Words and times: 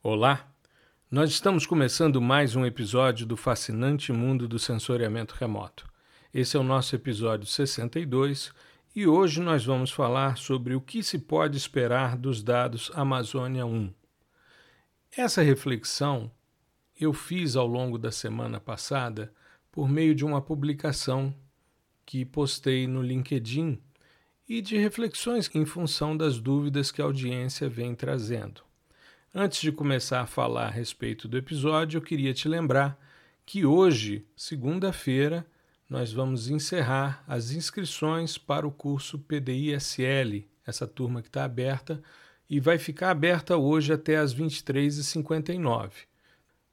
Olá! 0.00 0.48
Nós 1.10 1.28
estamos 1.28 1.66
começando 1.66 2.20
mais 2.20 2.54
um 2.54 2.64
episódio 2.64 3.26
do 3.26 3.36
fascinante 3.36 4.12
mundo 4.12 4.46
do 4.46 4.56
sensoriamento 4.56 5.34
remoto. 5.34 5.88
Esse 6.32 6.56
é 6.56 6.60
o 6.60 6.62
nosso 6.62 6.94
episódio 6.94 7.48
62 7.48 8.52
e 8.94 9.08
hoje 9.08 9.40
nós 9.40 9.64
vamos 9.64 9.90
falar 9.90 10.38
sobre 10.38 10.76
o 10.76 10.80
que 10.80 11.02
se 11.02 11.18
pode 11.18 11.56
esperar 11.56 12.16
dos 12.16 12.44
dados 12.44 12.92
Amazônia 12.94 13.66
1. 13.66 13.92
Essa 15.16 15.42
reflexão 15.42 16.30
eu 16.98 17.12
fiz 17.12 17.56
ao 17.56 17.66
longo 17.66 17.98
da 17.98 18.12
semana 18.12 18.60
passada 18.60 19.34
por 19.72 19.88
meio 19.88 20.14
de 20.14 20.24
uma 20.24 20.40
publicação 20.40 21.34
que 22.06 22.24
postei 22.24 22.86
no 22.86 23.02
LinkedIn 23.02 23.82
e 24.48 24.62
de 24.62 24.78
reflexões 24.78 25.52
em 25.52 25.64
função 25.64 26.16
das 26.16 26.38
dúvidas 26.38 26.92
que 26.92 27.02
a 27.02 27.04
audiência 27.04 27.68
vem 27.68 27.96
trazendo. 27.96 28.67
Antes 29.34 29.60
de 29.60 29.70
começar 29.70 30.22
a 30.22 30.26
falar 30.26 30.68
a 30.68 30.70
respeito 30.70 31.28
do 31.28 31.36
episódio, 31.36 31.98
eu 31.98 32.02
queria 32.02 32.32
te 32.32 32.48
lembrar 32.48 32.98
que 33.44 33.64
hoje, 33.64 34.26
segunda-feira, 34.34 35.46
nós 35.88 36.10
vamos 36.10 36.48
encerrar 36.48 37.22
as 37.28 37.50
inscrições 37.50 38.38
para 38.38 38.66
o 38.66 38.72
curso 38.72 39.18
PDI-SL, 39.18 40.46
essa 40.66 40.86
turma 40.86 41.20
que 41.20 41.28
está 41.28 41.44
aberta, 41.44 42.02
e 42.48 42.58
vai 42.58 42.78
ficar 42.78 43.10
aberta 43.10 43.54
hoje 43.58 43.92
até 43.92 44.16
às 44.16 44.34
23h59. 44.34 45.90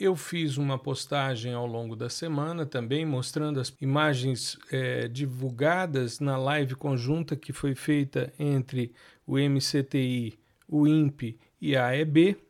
Eu 0.00 0.16
fiz 0.16 0.56
uma 0.56 0.80
postagem 0.80 1.54
ao 1.54 1.64
longo 1.64 1.94
da 1.94 2.10
semana 2.10 2.66
também 2.66 3.06
mostrando 3.06 3.60
as 3.60 3.72
imagens 3.80 4.58
é, 4.72 5.06
divulgadas 5.06 6.18
na 6.18 6.36
live 6.36 6.74
conjunta 6.74 7.36
que 7.36 7.52
foi 7.52 7.76
feita 7.76 8.32
entre 8.36 8.92
o 9.24 9.38
MCTI, 9.38 10.36
o 10.66 10.88
INPE 10.88 11.38
e 11.60 11.76
a 11.76 11.86
AEB 11.86 12.47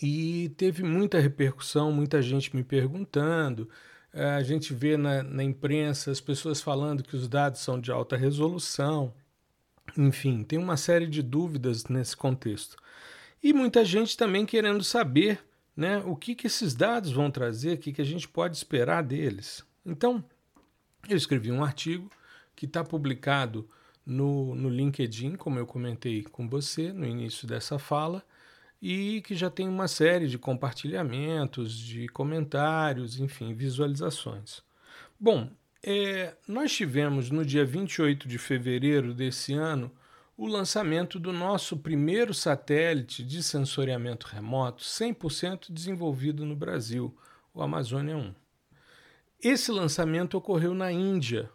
e 0.00 0.50
teve 0.56 0.82
muita 0.82 1.18
repercussão, 1.18 1.92
muita 1.92 2.22
gente 2.22 2.54
me 2.54 2.62
perguntando. 2.62 3.68
Eh, 4.12 4.30
a 4.30 4.42
gente 4.42 4.72
vê 4.72 4.96
na, 4.96 5.22
na 5.22 5.42
imprensa 5.42 6.10
as 6.10 6.20
pessoas 6.20 6.60
falando 6.60 7.02
que 7.02 7.16
os 7.16 7.28
dados 7.28 7.60
são 7.60 7.80
de 7.80 7.90
alta 7.90 8.16
resolução. 8.16 9.12
Enfim, 9.96 10.42
tem 10.42 10.58
uma 10.58 10.76
série 10.76 11.06
de 11.06 11.22
dúvidas 11.22 11.86
nesse 11.86 12.16
contexto. 12.16 12.76
E 13.42 13.52
muita 13.52 13.84
gente 13.84 14.16
também 14.16 14.46
querendo 14.46 14.84
saber 14.84 15.40
né, 15.76 15.98
o 16.06 16.14
que, 16.14 16.34
que 16.34 16.46
esses 16.46 16.74
dados 16.74 17.10
vão 17.12 17.30
trazer, 17.30 17.74
o 17.74 17.78
que, 17.78 17.92
que 17.92 18.02
a 18.02 18.04
gente 18.04 18.28
pode 18.28 18.56
esperar 18.56 19.02
deles. 19.02 19.64
Então, 19.84 20.24
eu 21.08 21.16
escrevi 21.16 21.50
um 21.50 21.64
artigo 21.64 22.08
que 22.54 22.66
está 22.66 22.84
publicado 22.84 23.68
no, 24.06 24.54
no 24.54 24.68
LinkedIn, 24.68 25.34
como 25.34 25.58
eu 25.58 25.66
comentei 25.66 26.22
com 26.22 26.48
você 26.48 26.92
no 26.92 27.06
início 27.06 27.46
dessa 27.46 27.78
fala, 27.78 28.24
e 28.82 29.22
que 29.22 29.36
já 29.36 29.48
tem 29.48 29.68
uma 29.68 29.86
série 29.86 30.26
de 30.26 30.36
compartilhamentos, 30.36 31.78
de 31.78 32.08
comentários, 32.08 33.20
enfim, 33.20 33.54
visualizações. 33.54 34.60
Bom, 35.20 35.48
é, 35.80 36.34
nós 36.48 36.72
tivemos 36.72 37.30
no 37.30 37.44
dia 37.44 37.64
28 37.64 38.26
de 38.26 38.38
fevereiro 38.38 39.14
desse 39.14 39.54
ano 39.54 39.88
o 40.36 40.48
lançamento 40.48 41.20
do 41.20 41.32
nosso 41.32 41.76
primeiro 41.76 42.34
satélite 42.34 43.22
de 43.22 43.40
sensoriamento 43.40 44.26
remoto 44.26 44.82
100% 44.82 45.72
desenvolvido 45.72 46.44
no 46.44 46.56
Brasil, 46.56 47.16
o 47.54 47.62
Amazônia 47.62 48.16
1. 48.16 48.34
Esse 49.40 49.70
lançamento 49.70 50.36
ocorreu 50.36 50.74
na 50.74 50.90
Índia, 50.90 51.48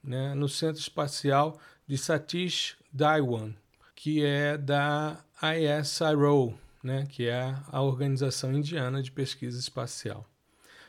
né, 0.00 0.32
no 0.34 0.48
Centro 0.48 0.80
Espacial 0.80 1.58
de 1.88 1.98
Satish 1.98 2.76
Dhawan, 2.92 3.52
que 3.96 4.24
é 4.24 4.56
da 4.56 5.24
ISRO, 5.42 6.56
né, 6.88 7.06
que 7.06 7.28
é 7.28 7.54
a 7.70 7.82
Organização 7.82 8.50
Indiana 8.50 9.02
de 9.02 9.12
Pesquisa 9.12 9.60
Espacial. 9.60 10.26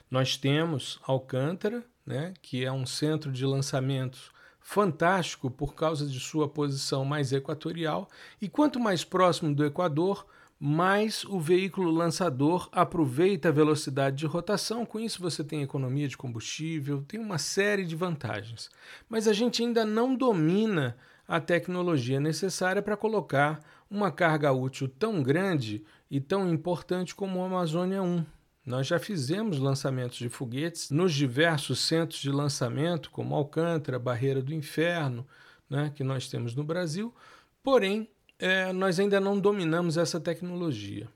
Nós 0.10 0.38
temos 0.38 0.98
Alcântara, 1.04 1.84
né, 2.06 2.34
que 2.42 2.64
é 2.64 2.72
um 2.72 2.86
centro 2.86 3.30
de 3.34 3.46
lançamentos 3.46 4.32
fantástico 4.62 5.52
por 5.52 5.76
causa 5.76 6.08
de 6.08 6.18
sua 6.18 6.48
posição 6.48 7.04
mais 7.04 7.34
equatorial, 7.34 8.08
e 8.42 8.48
quanto 8.48 8.80
mais 8.80 9.04
próximo 9.04 9.54
do 9.54 9.66
Equador, 9.66 10.26
mais 10.58 11.26
o 11.26 11.38
veículo 11.38 11.92
lançador 11.92 12.70
aproveita 12.72 13.50
a 13.50 13.52
velocidade 13.52 14.16
de 14.16 14.26
rotação, 14.26 14.86
com 14.86 15.02
isso 15.02 15.22
você 15.22 15.44
tem 15.44 15.64
economia 15.64 16.08
de 16.08 16.16
combustível, 16.16 17.04
tem 17.06 17.20
uma 17.20 17.38
série 17.38 17.86
de 17.86 17.96
vantagens. 17.96 18.70
Mas 19.10 19.28
a 19.28 19.34
gente 19.34 19.62
ainda 19.62 19.84
não 19.84 20.16
domina 20.16 20.96
a 21.29 21.40
tecnologia 21.40 22.19
necessária 22.19 22.81
para 22.81 22.97
colocar 22.97 23.63
uma 23.88 24.12
carga 24.12 24.51
útil 24.51 24.88
tão 24.88 25.22
grande 25.22 25.84
e 26.09 26.19
tão 26.19 26.51
importante 26.51 27.13
como 27.13 27.38
o 27.38 27.44
Amazônia 27.44 28.01
1. 28.01 28.25
Nós 28.66 28.88
já 28.88 28.97
fizemos 28.97 29.59
lançamentos 29.59 30.18
de 30.18 30.28
foguetes 30.28 30.89
nos 30.89 31.13
diversos 31.13 31.81
centros 31.81 32.19
de 32.19 32.31
lançamento, 32.31 33.12
como 33.12 33.35
Alcântara, 33.35 34.00
Barreira 34.00 34.41
do 34.41 34.51
Inferno, 34.51 35.23
né, 35.69 35.91
que 35.94 36.03
nós 36.03 36.28
temos 36.28 36.56
no 36.56 36.63
Brasil, 36.63 37.13
porém, 37.62 38.09
é, 38.39 38.73
nós 38.73 39.00
ainda 39.00 39.19
não 39.19 39.39
dominamos 39.39 39.97
essa 39.97 40.19
tecnologia. 40.19 41.07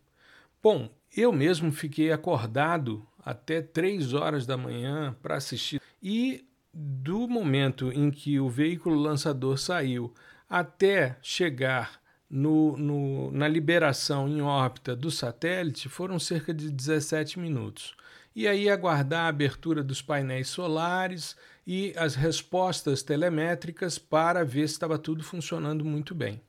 Bom, 0.61 0.91
eu 1.17 1.31
mesmo 1.31 1.71
fiquei 1.71 2.11
acordado 2.11 3.03
até 3.17 3.63
três 3.63 4.13
horas 4.13 4.45
da 4.45 4.57
manhã 4.57 5.15
para 5.23 5.37
assistir 5.37 5.81
e 6.03 6.45
do 6.73 7.27
momento 7.27 7.91
em 7.91 8.09
que 8.09 8.39
o 8.39 8.49
veículo 8.49 8.95
lançador 8.95 9.57
saiu 9.57 10.13
até 10.49 11.17
chegar 11.21 12.01
no, 12.29 12.75
no, 12.77 13.31
na 13.31 13.47
liberação 13.47 14.27
em 14.27 14.41
órbita 14.41 14.95
do 14.95 15.11
satélite 15.11 15.87
foram 15.87 16.17
cerca 16.17 16.51
de 16.51 16.71
17 16.71 17.39
minutos. 17.39 17.95
E 18.35 18.47
aí 18.47 18.67
aguardar 18.67 19.25
a 19.25 19.27
abertura 19.27 19.83
dos 19.83 20.01
painéis 20.01 20.47
solares 20.47 21.35
e 21.67 21.93
as 21.95 22.15
respostas 22.15 23.03
telemétricas 23.03 23.99
para 23.99 24.43
ver 24.43 24.67
se 24.67 24.73
estava 24.73 24.97
tudo 24.97 25.23
funcionando 25.23 25.85
muito 25.85 26.15
bem. 26.15 26.41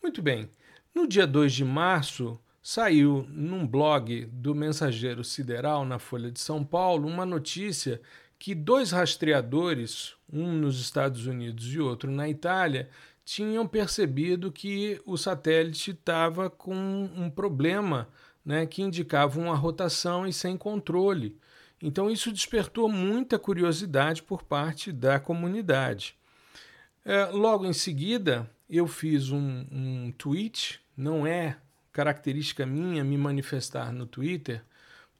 Muito 0.00 0.22
bem. 0.22 0.48
No 0.94 1.08
dia 1.08 1.26
2 1.26 1.52
de 1.52 1.64
março, 1.64 2.38
saiu 2.62 3.26
num 3.28 3.66
blog 3.66 4.26
do 4.26 4.54
Mensageiro 4.54 5.24
Sideral, 5.24 5.84
na 5.84 5.98
Folha 5.98 6.30
de 6.30 6.38
São 6.38 6.64
Paulo, 6.64 7.08
uma 7.08 7.26
notícia 7.26 8.00
que 8.38 8.54
dois 8.54 8.90
rastreadores, 8.90 10.14
um 10.32 10.52
nos 10.52 10.80
Estados 10.80 11.26
Unidos 11.26 11.72
e 11.72 11.80
outro 11.80 12.10
na 12.10 12.28
Itália, 12.28 12.88
tinham 13.24 13.66
percebido 13.66 14.52
que 14.52 15.00
o 15.06 15.16
satélite 15.16 15.92
estava 15.92 16.50
com 16.50 16.74
um 17.16 17.30
problema 17.30 18.08
né, 18.44 18.66
que 18.66 18.82
indicava 18.82 19.40
uma 19.40 19.56
rotação 19.56 20.26
e 20.26 20.32
sem 20.32 20.56
controle. 20.56 21.36
Então, 21.82 22.10
isso 22.10 22.30
despertou 22.30 22.88
muita 22.88 23.38
curiosidade 23.38 24.22
por 24.22 24.42
parte 24.42 24.92
da 24.92 25.18
comunidade. 25.18 26.14
É, 27.04 27.24
logo 27.26 27.64
em 27.64 27.72
seguida, 27.72 28.48
eu 28.68 28.86
fiz 28.86 29.30
um, 29.30 29.66
um 29.70 30.12
tweet, 30.16 30.80
não 30.96 31.26
é 31.26 31.56
característica 31.92 32.66
minha 32.66 33.04
me 33.04 33.16
manifestar 33.16 33.92
no 33.92 34.06
Twitter, 34.06 34.62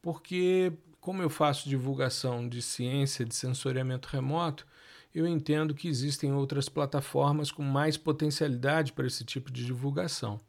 porque 0.02 0.72
como 1.05 1.21
eu 1.21 1.29
faço 1.29 1.69
divulgação 1.69 2.49
de 2.49 2.62
ciência 2.62 3.27
de 3.27 3.35
sensoriamento 3.35 4.09
remoto, 4.09 4.67
eu 5.15 5.29
entendo 5.29 5.75
que 5.75 5.87
existem 5.87 6.33
outras 6.33 6.67
plataformas 6.67 7.53
com 7.53 7.62
mais 7.62 7.99
potencialidade 7.99 8.91
para 8.95 9.06
esse 9.06 9.23
tipo 9.23 9.53
de 9.53 9.67
divulgação. 9.67 10.41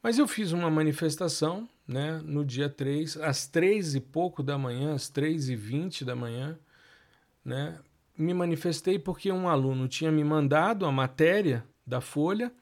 Mas 0.00 0.16
eu 0.16 0.28
fiz 0.28 0.52
uma 0.52 0.70
manifestação 0.70 1.68
né, 1.88 2.22
no 2.24 2.44
dia 2.44 2.68
3, 2.68 3.16
às 3.16 3.48
3 3.48 3.96
e 3.96 4.00
pouco 4.00 4.44
da 4.44 4.56
manhã, 4.56 4.94
às 4.94 5.08
3 5.08 5.48
e 5.48 5.56
20 5.56 6.04
da 6.04 6.14
manhã, 6.14 6.56
né, 7.44 7.76
me 8.16 8.32
manifestei 8.32 8.96
porque 8.96 9.32
um 9.32 9.48
aluno 9.48 9.88
tinha 9.88 10.12
me 10.12 10.22
mandado 10.22 10.86
a 10.86 10.92
matéria 10.92 11.64
da 11.84 12.00
folha 12.00 12.52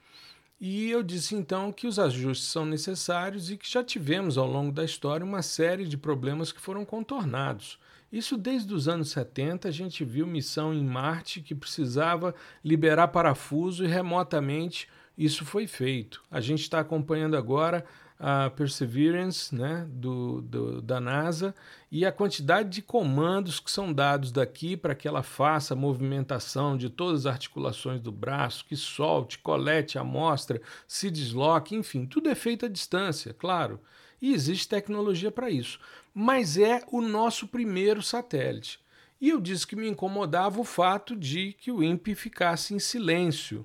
e 0.60 0.90
eu 0.90 1.02
disse 1.04 1.36
então 1.36 1.70
que 1.70 1.86
os 1.86 1.98
ajustes 1.98 2.48
são 2.48 2.66
necessários 2.66 3.50
e 3.50 3.56
que 3.56 3.70
já 3.70 3.84
tivemos 3.84 4.36
ao 4.36 4.46
longo 4.46 4.72
da 4.72 4.84
história 4.84 5.24
uma 5.24 5.40
série 5.40 5.86
de 5.86 5.96
problemas 5.96 6.50
que 6.50 6.60
foram 6.60 6.84
contornados. 6.84 7.78
Isso 8.10 8.36
desde 8.36 8.74
os 8.74 8.88
anos 8.88 9.10
70 9.10 9.68
a 9.68 9.70
gente 9.70 10.04
viu 10.04 10.26
missão 10.26 10.74
em 10.74 10.82
Marte 10.82 11.40
que 11.40 11.54
precisava 11.54 12.34
liberar 12.64 13.08
parafuso 13.08 13.84
e 13.84 13.88
remotamente 13.88 14.88
isso 15.16 15.44
foi 15.44 15.66
feito. 15.66 16.22
A 16.30 16.40
gente 16.40 16.62
está 16.62 16.80
acompanhando 16.80 17.36
agora 17.36 17.84
a 18.18 18.50
Perseverance 18.50 19.54
né, 19.54 19.86
do, 19.88 20.42
do, 20.42 20.82
da 20.82 21.00
NASA 21.00 21.54
e 21.90 22.04
a 22.04 22.10
quantidade 22.10 22.68
de 22.68 22.82
comandos 22.82 23.60
que 23.60 23.70
são 23.70 23.92
dados 23.92 24.32
daqui 24.32 24.76
para 24.76 24.94
que 24.94 25.06
ela 25.06 25.22
faça 25.22 25.74
a 25.74 25.76
movimentação 25.76 26.76
de 26.76 26.90
todas 26.90 27.26
as 27.26 27.32
articulações 27.32 28.00
do 28.00 28.10
braço, 28.10 28.64
que 28.64 28.74
solte, 28.74 29.38
colete 29.38 29.98
a 29.98 30.00
amostra, 30.00 30.60
se 30.86 31.10
desloque, 31.10 31.76
enfim, 31.76 32.04
tudo 32.06 32.28
é 32.28 32.34
feito 32.34 32.66
à 32.66 32.68
distância, 32.68 33.32
claro. 33.32 33.80
E 34.20 34.34
existe 34.34 34.68
tecnologia 34.68 35.30
para 35.30 35.48
isso. 35.48 35.78
Mas 36.12 36.58
é 36.58 36.82
o 36.90 37.00
nosso 37.00 37.46
primeiro 37.46 38.02
satélite. 38.02 38.80
E 39.20 39.28
eu 39.28 39.40
disse 39.40 39.66
que 39.66 39.76
me 39.76 39.88
incomodava 39.88 40.60
o 40.60 40.64
fato 40.64 41.14
de 41.14 41.52
que 41.52 41.70
o 41.70 41.82
INPE 41.82 42.16
ficasse 42.16 42.74
em 42.74 42.80
silêncio 42.80 43.64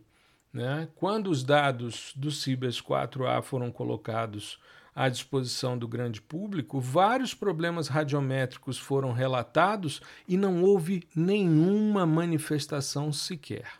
né? 0.53 0.87
Quando 0.95 1.31
os 1.31 1.43
dados 1.43 2.13
do 2.15 2.29
Cibers 2.29 2.79
4A 2.79 3.41
foram 3.41 3.71
colocados 3.71 4.59
à 4.95 5.09
disposição 5.09 5.75
do 5.75 5.87
grande 5.87 6.21
público, 6.21 6.79
vários 6.79 7.33
problemas 7.33 7.87
radiométricos 7.87 8.77
foram 8.77 9.11
relatados 9.11 9.99
e 10.27 10.37
não 10.37 10.61
houve 10.61 11.07
nenhuma 11.15 12.05
manifestação 12.05 13.11
sequer. 13.11 13.79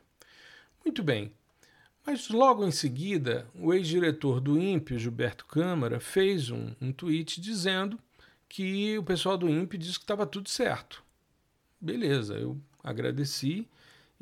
Muito 0.84 1.04
bem, 1.04 1.32
mas 2.06 2.30
logo 2.30 2.66
em 2.66 2.72
seguida, 2.72 3.48
o 3.56 3.74
ex-diretor 3.74 4.42
do 4.42 4.60
INPE, 4.60 4.98
Gilberto 4.98 5.46
Câmara, 5.46 6.00
fez 6.00 6.50
um, 6.50 6.74
um 6.82 6.92
tweet 6.92 7.40
dizendo 7.40 8.00
que 8.50 8.98
o 8.98 9.04
pessoal 9.04 9.38
do 9.38 9.48
INPE 9.48 9.78
disse 9.78 10.00
que 10.00 10.04
estava 10.04 10.26
tudo 10.26 10.50
certo. 10.50 11.04
Beleza, 11.80 12.34
eu 12.36 12.58
agradeci 12.84 13.68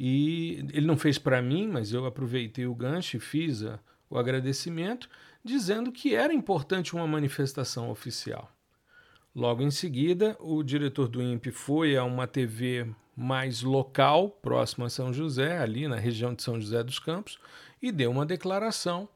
e 0.03 0.65
ele 0.73 0.87
não 0.87 0.97
fez 0.97 1.19
para 1.19 1.43
mim, 1.43 1.67
mas 1.67 1.93
eu 1.93 2.07
aproveitei 2.07 2.65
o 2.65 2.73
gancho 2.73 3.17
e 3.17 3.19
fiz 3.19 3.63
a, 3.63 3.79
o 4.09 4.17
agradecimento, 4.17 5.07
dizendo 5.43 5.91
que 5.91 6.15
era 6.15 6.33
importante 6.33 6.95
uma 6.95 7.05
manifestação 7.05 7.87
oficial. 7.91 8.51
Logo 9.35 9.61
em 9.61 9.69
seguida, 9.69 10.35
o 10.39 10.63
diretor 10.63 11.07
do 11.07 11.21
INPE 11.21 11.51
foi 11.51 11.95
a 11.95 12.03
uma 12.03 12.25
TV 12.25 12.87
mais 13.15 13.61
local, 13.61 14.31
próxima 14.41 14.87
a 14.87 14.89
São 14.89 15.13
José, 15.13 15.59
ali 15.59 15.87
na 15.87 15.97
região 15.97 16.33
de 16.33 16.41
São 16.41 16.59
José 16.59 16.81
dos 16.83 16.97
Campos, 16.97 17.37
e 17.79 17.91
deu 17.91 18.09
uma 18.09 18.25
declaração. 18.25 19.07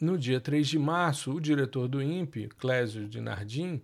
No 0.00 0.16
dia 0.16 0.40
3 0.40 0.66
de 0.66 0.78
março, 0.78 1.32
o 1.32 1.40
diretor 1.40 1.86
do 1.86 2.02
INPE, 2.02 2.48
Clésio 2.58 3.06
de 3.06 3.20
Nardim, 3.20 3.82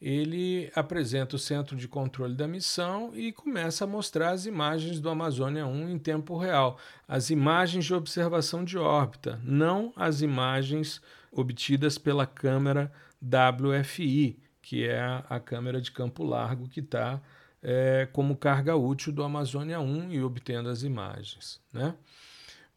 ele 0.00 0.70
apresenta 0.74 1.34
o 1.34 1.38
centro 1.38 1.76
de 1.76 1.88
controle 1.88 2.34
da 2.34 2.46
missão 2.46 3.10
e 3.14 3.32
começa 3.32 3.84
a 3.84 3.86
mostrar 3.86 4.30
as 4.30 4.46
imagens 4.46 5.00
do 5.00 5.10
Amazônia 5.10 5.66
1 5.66 5.90
em 5.90 5.98
tempo 5.98 6.38
real, 6.38 6.78
as 7.06 7.30
imagens 7.30 7.84
de 7.84 7.94
observação 7.94 8.64
de 8.64 8.78
órbita, 8.78 9.40
não 9.42 9.92
as 9.96 10.22
imagens 10.22 11.02
obtidas 11.32 11.98
pela 11.98 12.26
câmera 12.26 12.92
WFI, 13.20 14.38
que 14.62 14.86
é 14.86 15.00
a, 15.28 15.40
câmera 15.40 15.80
de 15.80 15.90
campo 15.90 16.22
largo 16.22 16.68
que 16.68 16.80
está 16.80 17.20
é, 17.60 18.08
como 18.12 18.36
carga 18.36 18.76
útil 18.76 19.12
do 19.12 19.24
Amazônia 19.24 19.80
1 19.80 20.12
e 20.12 20.22
obtendo 20.22 20.68
as 20.68 20.82
imagens. 20.84 21.60
Né? 21.72 21.94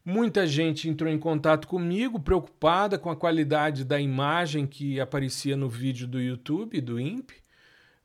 Muita 0.04 0.48
gente 0.48 0.88
entrou 0.88 1.08
em 1.08 1.18
contato 1.18 1.68
comigo, 1.68 2.18
preocupada 2.18 2.98
com 2.98 3.08
a 3.08 3.14
qualidade 3.14 3.84
da 3.84 4.00
imagem 4.00 4.66
que 4.66 5.00
aparecia 5.00 5.56
no 5.56 5.68
vídeo 5.68 6.08
do 6.08 6.20
YouTube, 6.20 6.80
do 6.80 6.98
INPE. 6.98 7.36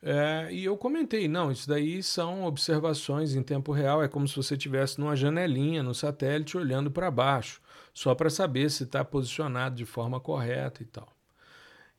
É, 0.02 0.48
e 0.52 0.64
eu 0.64 0.78
comentei: 0.78 1.28
não, 1.28 1.52
isso 1.52 1.68
daí 1.68 2.04
são 2.04 2.44
observações 2.44 3.34
em 3.34 3.42
tempo 3.42 3.72
real, 3.72 4.04
é 4.04 4.08
como 4.08 4.28
se 4.28 4.36
você 4.36 4.54
estivesse 4.54 5.00
numa 5.00 5.16
janelinha 5.16 5.82
no 5.82 5.96
satélite 5.96 6.56
olhando 6.56 6.92
para 6.92 7.10
baixo, 7.10 7.60
só 7.92 8.14
para 8.14 8.30
saber 8.30 8.70
se 8.70 8.84
está 8.84 9.04
posicionado 9.04 9.76
de 9.76 9.86
forma 9.86 10.20
correta 10.20 10.84
e 10.84 10.86
tal. 10.86 11.12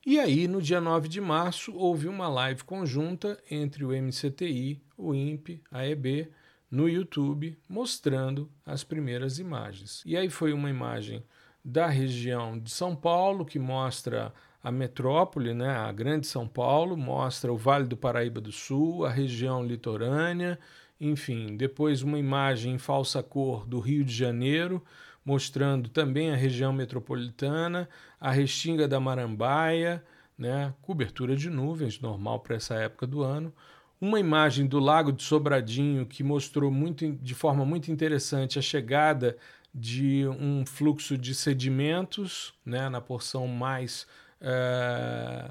E 0.06 0.20
aí, 0.20 0.46
no 0.46 0.62
dia 0.62 0.80
9 0.80 1.08
de 1.08 1.20
março, 1.20 1.74
houve 1.74 2.06
uma 2.06 2.28
live 2.28 2.62
conjunta 2.62 3.36
entre 3.50 3.84
o 3.84 3.90
MCTI, 3.90 4.80
o 4.96 5.12
INPE, 5.12 5.60
a 5.72 5.84
EB 5.84 6.30
no 6.70 6.88
YouTube 6.88 7.58
mostrando 7.68 8.50
as 8.64 8.84
primeiras 8.84 9.38
imagens. 9.38 10.02
E 10.04 10.16
aí 10.16 10.28
foi 10.28 10.52
uma 10.52 10.70
imagem 10.70 11.24
da 11.64 11.86
região 11.86 12.58
de 12.58 12.70
São 12.70 12.94
Paulo 12.94 13.44
que 13.44 13.58
mostra 13.58 14.32
a 14.62 14.70
metrópole, 14.70 15.54
né, 15.54 15.70
a 15.70 15.92
Grande 15.92 16.26
São 16.26 16.46
Paulo, 16.46 16.96
mostra 16.96 17.52
o 17.52 17.56
Vale 17.56 17.86
do 17.86 17.96
Paraíba 17.96 18.40
do 18.40 18.52
Sul, 18.52 19.04
a 19.04 19.10
região 19.10 19.64
litorânea, 19.64 20.58
enfim, 21.00 21.56
depois 21.56 22.02
uma 22.02 22.18
imagem 22.18 22.74
em 22.74 22.78
falsa 22.78 23.22
cor 23.22 23.66
do 23.66 23.78
Rio 23.78 24.04
de 24.04 24.12
Janeiro, 24.12 24.82
mostrando 25.24 25.88
também 25.88 26.32
a 26.32 26.36
região 26.36 26.72
metropolitana, 26.72 27.88
a 28.20 28.30
Restinga 28.30 28.88
da 28.88 28.98
Marambaia, 28.98 30.02
né, 30.36 30.74
cobertura 30.82 31.36
de 31.36 31.50
nuvens, 31.50 32.00
normal 32.00 32.40
para 32.40 32.56
essa 32.56 32.74
época 32.74 33.06
do 33.06 33.22
ano, 33.22 33.52
uma 34.00 34.20
imagem 34.20 34.66
do 34.66 34.78
Lago 34.78 35.12
de 35.12 35.22
Sobradinho 35.22 36.06
que 36.06 36.22
mostrou 36.22 36.70
muito, 36.70 37.10
de 37.12 37.34
forma 37.34 37.64
muito 37.64 37.90
interessante 37.90 38.58
a 38.58 38.62
chegada 38.62 39.36
de 39.74 40.26
um 40.26 40.64
fluxo 40.64 41.18
de 41.18 41.34
sedimentos 41.34 42.54
né, 42.64 42.88
na 42.88 43.00
porção 43.00 43.46
mais, 43.46 44.06
é, 44.40 45.50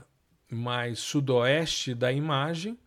mais 0.49 0.99
sudoeste 0.99 1.93
da 1.93 2.11
imagem. 2.11 2.77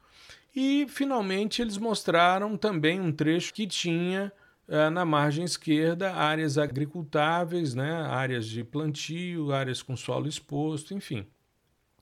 E, 0.54 0.86
finalmente, 0.88 1.62
eles 1.62 1.78
mostraram 1.78 2.56
também 2.56 3.00
um 3.00 3.12
trecho 3.12 3.54
que 3.54 3.66
tinha 3.66 4.32
é, 4.66 4.90
na 4.90 5.04
margem 5.04 5.44
esquerda 5.44 6.14
áreas 6.14 6.58
agricultáveis, 6.58 7.74
né, 7.74 7.92
áreas 8.06 8.46
de 8.46 8.64
plantio, 8.64 9.52
áreas 9.52 9.82
com 9.82 9.96
solo 9.96 10.26
exposto, 10.26 10.94
enfim, 10.94 11.26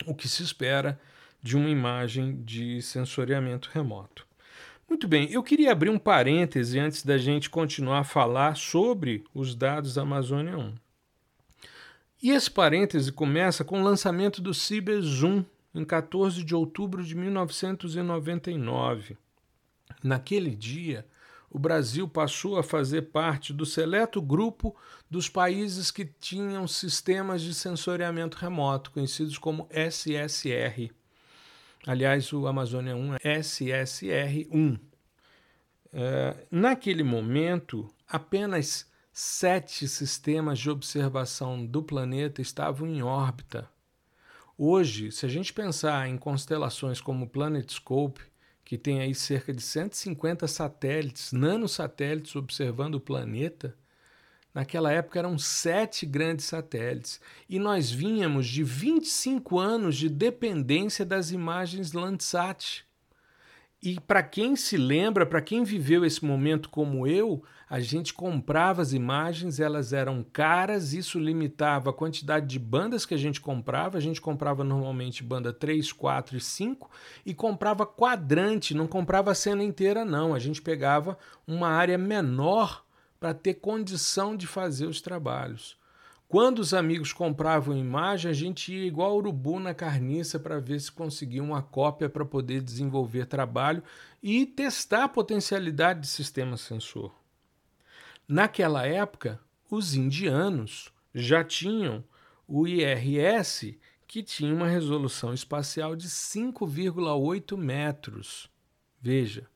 o 0.06 0.14
que 0.14 0.28
se 0.28 0.42
espera 0.42 0.98
de 1.42 1.56
uma 1.56 1.68
imagem 1.68 2.42
de 2.42 2.80
sensoriamento 2.82 3.70
remoto. 3.72 4.26
Muito 4.88 5.06
bem, 5.06 5.30
eu 5.30 5.42
queria 5.42 5.72
abrir 5.72 5.90
um 5.90 5.98
parêntese 5.98 6.78
antes 6.78 7.04
da 7.04 7.18
gente 7.18 7.50
continuar 7.50 7.98
a 7.98 8.04
falar 8.04 8.56
sobre 8.56 9.24
os 9.34 9.54
dados 9.54 9.98
Amazônia 9.98 10.56
1. 10.56 10.74
E 12.22 12.30
esse 12.30 12.50
parêntese 12.50 13.12
começa 13.12 13.62
com 13.62 13.80
o 13.80 13.84
lançamento 13.84 14.40
do 14.40 14.54
CiberZoom 14.54 15.44
em 15.74 15.84
14 15.84 16.42
de 16.42 16.54
outubro 16.54 17.04
de 17.04 17.14
1999. 17.14 19.18
Naquele 20.02 20.56
dia, 20.56 21.06
o 21.50 21.58
Brasil 21.58 22.08
passou 22.08 22.58
a 22.58 22.62
fazer 22.62 23.02
parte 23.02 23.52
do 23.52 23.64
seleto 23.64 24.20
grupo 24.20 24.76
dos 25.10 25.28
países 25.28 25.90
que 25.90 26.04
tinham 26.04 26.66
sistemas 26.66 27.42
de 27.42 27.54
sensoriamento 27.54 28.36
remoto, 28.36 28.90
conhecidos 28.90 29.38
como 29.38 29.68
SSR. 29.70 30.90
Aliás, 31.88 32.30
o 32.34 32.46
Amazônia 32.46 32.94
1 32.94 33.14
é 33.14 33.38
SSR1. 33.38 34.78
É, 35.90 36.46
naquele 36.50 37.02
momento, 37.02 37.88
apenas 38.06 38.86
sete 39.10 39.88
sistemas 39.88 40.58
de 40.58 40.68
observação 40.68 41.64
do 41.64 41.82
planeta 41.82 42.42
estavam 42.42 42.86
em 42.86 43.00
órbita. 43.00 43.70
Hoje, 44.58 45.10
se 45.10 45.24
a 45.24 45.30
gente 45.30 45.50
pensar 45.50 46.06
em 46.06 46.18
constelações 46.18 47.00
como 47.00 47.24
o 47.24 47.28
Planetscope, 47.28 48.20
que 48.66 48.76
tem 48.76 49.00
aí 49.00 49.14
cerca 49.14 49.50
de 49.50 49.62
150 49.62 50.46
satélites, 50.46 51.32
nanosatélites 51.32 52.36
observando 52.36 52.96
o 52.96 53.00
planeta, 53.00 53.74
Naquela 54.54 54.90
época 54.92 55.18
eram 55.18 55.38
sete 55.38 56.06
grandes 56.06 56.46
satélites 56.46 57.20
e 57.48 57.58
nós 57.58 57.90
vínhamos 57.90 58.46
de 58.46 58.64
25 58.64 59.58
anos 59.58 59.96
de 59.96 60.08
dependência 60.08 61.04
das 61.04 61.30
imagens 61.30 61.92
Landsat. 61.92 62.84
E 63.80 64.00
para 64.00 64.22
quem 64.22 64.56
se 64.56 64.76
lembra, 64.76 65.24
para 65.24 65.40
quem 65.40 65.62
viveu 65.62 66.04
esse 66.04 66.24
momento 66.24 66.68
como 66.68 67.06
eu, 67.06 67.44
a 67.70 67.78
gente 67.78 68.12
comprava 68.12 68.82
as 68.82 68.92
imagens, 68.92 69.60
elas 69.60 69.92
eram 69.92 70.24
caras, 70.32 70.94
isso 70.94 71.18
limitava 71.18 71.90
a 71.90 71.92
quantidade 71.92 72.46
de 72.46 72.58
bandas 72.58 73.06
que 73.06 73.14
a 73.14 73.18
gente 73.18 73.40
comprava. 73.40 73.98
A 73.98 74.00
gente 74.00 74.20
comprava 74.20 74.64
normalmente 74.64 75.22
banda 75.22 75.52
3, 75.52 75.92
4 75.92 76.38
e 76.38 76.40
5 76.40 76.90
e 77.24 77.34
comprava 77.34 77.86
quadrante, 77.86 78.74
não 78.74 78.88
comprava 78.88 79.30
a 79.30 79.34
cena 79.34 79.62
inteira, 79.62 80.04
não. 80.04 80.34
A 80.34 80.38
gente 80.40 80.60
pegava 80.60 81.16
uma 81.46 81.68
área 81.68 81.98
menor 81.98 82.84
para 83.18 83.34
ter 83.34 83.54
condição 83.54 84.36
de 84.36 84.46
fazer 84.46 84.86
os 84.86 85.00
trabalhos. 85.00 85.76
Quando 86.28 86.58
os 86.58 86.74
amigos 86.74 87.12
compravam 87.12 87.74
imagem, 87.74 88.30
a 88.30 88.34
gente 88.34 88.70
ia 88.72 88.86
igual 88.86 89.16
urubu 89.16 89.58
na 89.58 89.72
carniça 89.72 90.38
para 90.38 90.60
ver 90.60 90.78
se 90.78 90.92
conseguia 90.92 91.42
uma 91.42 91.62
cópia 91.62 92.08
para 92.08 92.24
poder 92.24 92.60
desenvolver 92.60 93.24
trabalho 93.24 93.82
e 94.22 94.44
testar 94.44 95.04
a 95.04 95.08
potencialidade 95.08 96.00
de 96.00 96.06
sistema 96.06 96.58
sensor. 96.58 97.14
Naquela 98.28 98.86
época, 98.86 99.40
os 99.70 99.94
indianos 99.94 100.92
já 101.14 101.42
tinham 101.42 102.04
o 102.46 102.68
IRS, 102.68 103.78
que 104.06 104.22
tinha 104.22 104.54
uma 104.54 104.68
resolução 104.68 105.32
espacial 105.32 105.96
de 105.96 106.08
5,8 106.08 107.56
metros. 107.56 108.50
Veja, 109.00 109.46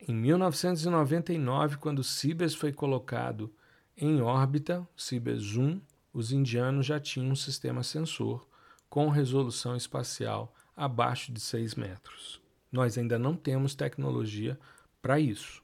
em 0.00 0.14
1999, 0.14 1.78
quando 1.78 2.00
o 2.00 2.04
Cibers 2.04 2.54
foi 2.54 2.72
colocado 2.72 3.50
em 3.96 4.20
órbita, 4.20 4.86
o 4.96 5.00
Cibers 5.00 5.56
1, 5.56 5.80
os 6.12 6.32
indianos 6.32 6.86
já 6.86 7.00
tinham 7.00 7.30
um 7.30 7.36
sistema 7.36 7.82
sensor 7.82 8.46
com 8.88 9.08
resolução 9.08 9.74
espacial 9.74 10.54
abaixo 10.76 11.32
de 11.32 11.40
6 11.40 11.74
metros. 11.74 12.40
Nós 12.70 12.98
ainda 12.98 13.18
não 13.18 13.34
temos 13.34 13.74
tecnologia 13.74 14.58
para 15.00 15.18
isso. 15.18 15.62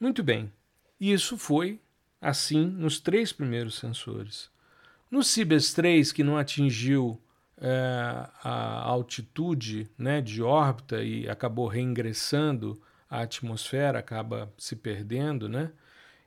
Muito 0.00 0.22
bem, 0.22 0.50
isso 0.98 1.36
foi 1.36 1.78
assim 2.20 2.64
nos 2.64 3.00
três 3.00 3.32
primeiros 3.32 3.74
sensores. 3.74 4.50
No 5.10 5.22
Cibers 5.22 5.74
3, 5.74 6.12
que 6.12 6.24
não 6.24 6.38
atingiu 6.38 7.20
é, 7.58 8.28
a 8.42 8.82
altitude 8.84 9.90
né, 9.98 10.20
de 10.20 10.42
órbita 10.42 11.02
e 11.02 11.28
acabou 11.28 11.66
reingressando 11.66 12.80
a 13.12 13.20
atmosfera 13.20 13.98
acaba 13.98 14.50
se 14.56 14.74
perdendo, 14.74 15.46
né? 15.46 15.70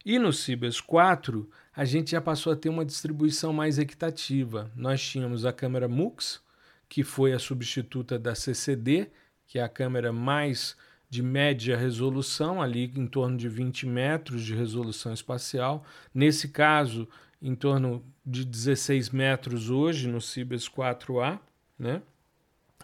E 0.06 0.20
no 0.20 0.32
Cibers 0.32 0.80
4, 0.80 1.50
a 1.76 1.84
gente 1.84 2.12
já 2.12 2.22
passou 2.22 2.54
a 2.54 2.56
ter 2.56 2.70
uma 2.70 2.86
distribuição 2.86 3.52
mais 3.52 3.80
equitativa. 3.80 4.72
Nós 4.76 5.02
tínhamos 5.02 5.48
a 5.48 5.52
câmera 5.52 5.88
MUX, 5.88 6.40
que 6.88 7.04
foi 7.04 7.34
a 7.34 7.40
substituta 7.40 8.20
da 8.20 8.36
CCD, 8.36 9.10
que 9.48 9.58
é 9.58 9.64
a 9.64 9.68
câmera 9.68 10.14
mais 10.14 10.78
de 11.10 11.24
média 11.24 11.76
resolução, 11.76 12.62
ali 12.62 12.94
em 12.96 13.08
torno 13.08 13.36
de 13.36 13.50
20 13.50 13.88
metros 13.88 14.44
de 14.44 14.54
resolução 14.54 15.12
espacial. 15.12 15.84
Nesse 16.14 16.50
caso, 16.50 17.10
em 17.42 17.56
torno 17.56 18.06
de 18.24 18.46
16 18.46 19.10
metros 19.10 19.72
hoje 19.72 20.08
no 20.08 20.22
Cibers 20.22 20.70
4A, 20.70 21.40
né? 21.80 22.04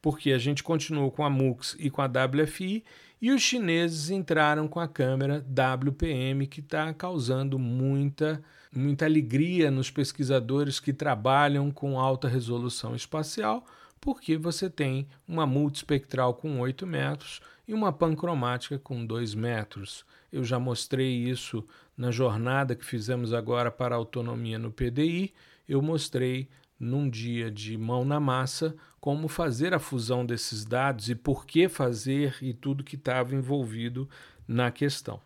porque 0.01 0.31
a 0.31 0.37
gente 0.37 0.63
continuou 0.63 1.11
com 1.11 1.23
a 1.23 1.29
MUX 1.29 1.75
e 1.79 1.89
com 1.89 2.01
a 2.01 2.05
WFI 2.05 2.83
e 3.21 3.31
os 3.31 3.41
chineses 3.41 4.09
entraram 4.09 4.67
com 4.67 4.79
a 4.79 4.87
câmera 4.87 5.45
WPM, 5.45 6.47
que 6.47 6.61
está 6.61 6.93
causando 6.93 7.59
muita, 7.59 8.41
muita 8.73 9.05
alegria 9.05 9.71
nos 9.71 9.89
pesquisadores 9.89 10.79
que 10.79 10.93
trabalham 10.93 11.71
com 11.71 11.99
alta 11.99 12.27
resolução 12.27 12.95
espacial, 12.95 13.65
porque 13.99 14.37
você 14.37 14.69
tem 14.69 15.07
uma 15.27 15.45
multispectral 15.45 16.33
com 16.33 16.59
8 16.59 16.85
metros 16.85 17.41
e 17.67 17.73
uma 17.73 17.91
pancromática 17.91 18.79
com 18.79 19.05
2 19.05 19.35
metros. 19.35 20.05
Eu 20.31 20.43
já 20.43 20.59
mostrei 20.59 21.11
isso 21.29 21.65
na 21.97 22.11
jornada 22.11 22.75
que 22.75 22.85
fizemos 22.85 23.33
agora 23.33 23.69
para 23.69 23.95
a 23.95 23.97
autonomia 23.97 24.57
no 24.57 24.71
PDI. 24.71 25.33
Eu 25.67 25.81
mostrei 25.81 26.47
num 26.79 27.09
dia 27.09 27.51
de 27.51 27.77
mão 27.77 28.05
na 28.05 28.19
massa, 28.19 28.75
como 29.01 29.27
fazer 29.27 29.73
a 29.73 29.79
fusão 29.79 30.25
desses 30.25 30.63
dados 30.63 31.09
e 31.09 31.15
por 31.15 31.45
que 31.45 31.67
fazer 31.67 32.37
e 32.41 32.53
tudo 32.53 32.83
que 32.83 32.95
estava 32.95 33.35
envolvido 33.35 34.07
na 34.47 34.71
questão. 34.71 35.19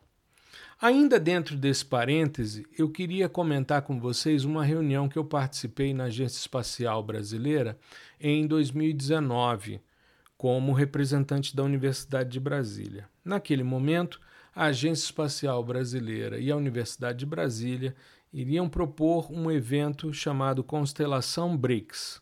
Ainda 0.84 1.18
dentro 1.18 1.56
desse 1.56 1.86
parêntese, 1.86 2.68
eu 2.78 2.90
queria 2.90 3.30
comentar 3.30 3.84
com 3.84 4.02
vocês 4.02 4.44
uma 4.44 4.66
reunião 4.66 5.08
que 5.08 5.18
eu 5.18 5.24
participei 5.24 5.94
na 5.94 6.04
Agência 6.04 6.40
Espacial 6.40 7.02
Brasileira 7.02 7.80
em 8.20 8.46
2019, 8.46 9.80
como 10.38 10.74
representante 10.74 11.56
da 11.56 11.64
Universidade 11.64 12.32
de 12.32 12.40
Brasília. 12.42 13.08
Naquele 13.24 13.64
momento, 13.64 14.20
a 14.54 14.66
Agência 14.66 15.06
Espacial 15.06 15.64
Brasileira 15.64 16.38
e 16.38 16.52
a 16.52 16.58
Universidade 16.58 17.20
de 17.20 17.26
Brasília 17.26 17.96
iriam 18.34 18.68
propor 18.68 19.32
um 19.32 19.50
evento 19.50 20.12
chamado 20.12 20.66
Constelação 20.66 21.56
BRICS. 21.56 22.22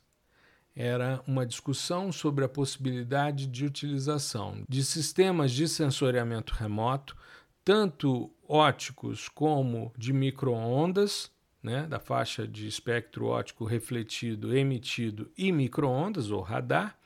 Era 0.75 1.19
uma 1.27 1.47
discussão 1.47 2.11
sobre 2.11 2.45
a 2.45 2.49
possibilidade 2.49 3.47
de 3.47 3.65
utilização 3.65 4.63
de 4.69 4.85
sistemas 4.85 5.51
de 5.51 5.67
sensoriamento 5.67 6.53
remoto, 6.53 7.17
tanto 7.63 8.31
óticos 8.47 9.29
como 9.29 9.93
de 9.97 10.13
microondas, 10.13 11.31
né, 11.61 11.85
da 11.87 11.99
faixa 11.99 12.47
de 12.47 12.67
espectro 12.67 13.27
óptico 13.27 13.65
refletido, 13.65 14.55
emitido 14.55 15.31
e 15.37 15.51
microondas 15.51 16.31
ou 16.31 16.41
radar, 16.41 16.97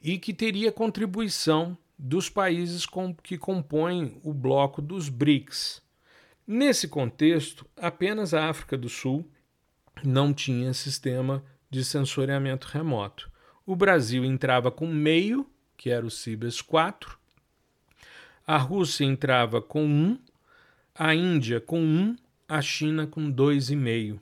e 0.00 0.18
que 0.18 0.32
teria 0.32 0.70
contribuição 0.70 1.76
dos 1.98 2.28
países 2.28 2.86
com, 2.86 3.14
que 3.14 3.36
compõem 3.36 4.20
o 4.22 4.32
bloco 4.32 4.80
dos 4.80 5.08
BRICS, 5.08 5.82
Nesse 6.50 6.88
contexto, 6.88 7.66
apenas 7.76 8.32
a 8.32 8.48
África 8.48 8.74
do 8.78 8.88
Sul 8.88 9.30
não 10.02 10.32
tinha 10.32 10.72
sistema 10.72 11.44
de 11.68 11.84
sensoriamento 11.84 12.68
remoto. 12.68 13.30
O 13.66 13.76
Brasil 13.76 14.24
entrava 14.24 14.70
com 14.70 14.86
meio, 14.86 15.46
que 15.76 15.90
era 15.90 16.06
o 16.06 16.10
Cibers 16.10 16.62
4, 16.62 17.17
a 18.48 18.56
Rússia 18.56 19.04
entrava 19.04 19.60
com 19.60 19.84
1, 19.84 20.18
a 20.94 21.14
Índia 21.14 21.60
com 21.60 21.82
1, 21.82 22.16
a 22.48 22.62
China 22.62 23.06
com 23.06 23.30
2,5. 23.30 24.18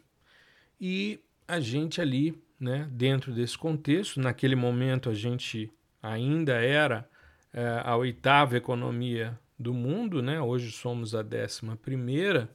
E 0.80 1.21
a 1.47 1.61
gente 1.61 2.00
ali, 2.00 2.37
né, 2.59 2.88
dentro 2.90 3.33
desse 3.33 3.56
contexto, 3.56 4.18
naquele 4.18 4.56
momento 4.56 5.09
a 5.09 5.14
gente 5.14 5.71
ainda 6.02 6.54
era 6.54 7.09
é, 7.52 7.80
a 7.85 7.95
oitava 7.95 8.56
economia 8.56 9.38
do 9.56 9.73
mundo, 9.73 10.21
né? 10.21 10.40
Hoje 10.40 10.73
somos 10.73 11.14
a 11.14 11.23
décima 11.23 11.76
primeira 11.76 12.50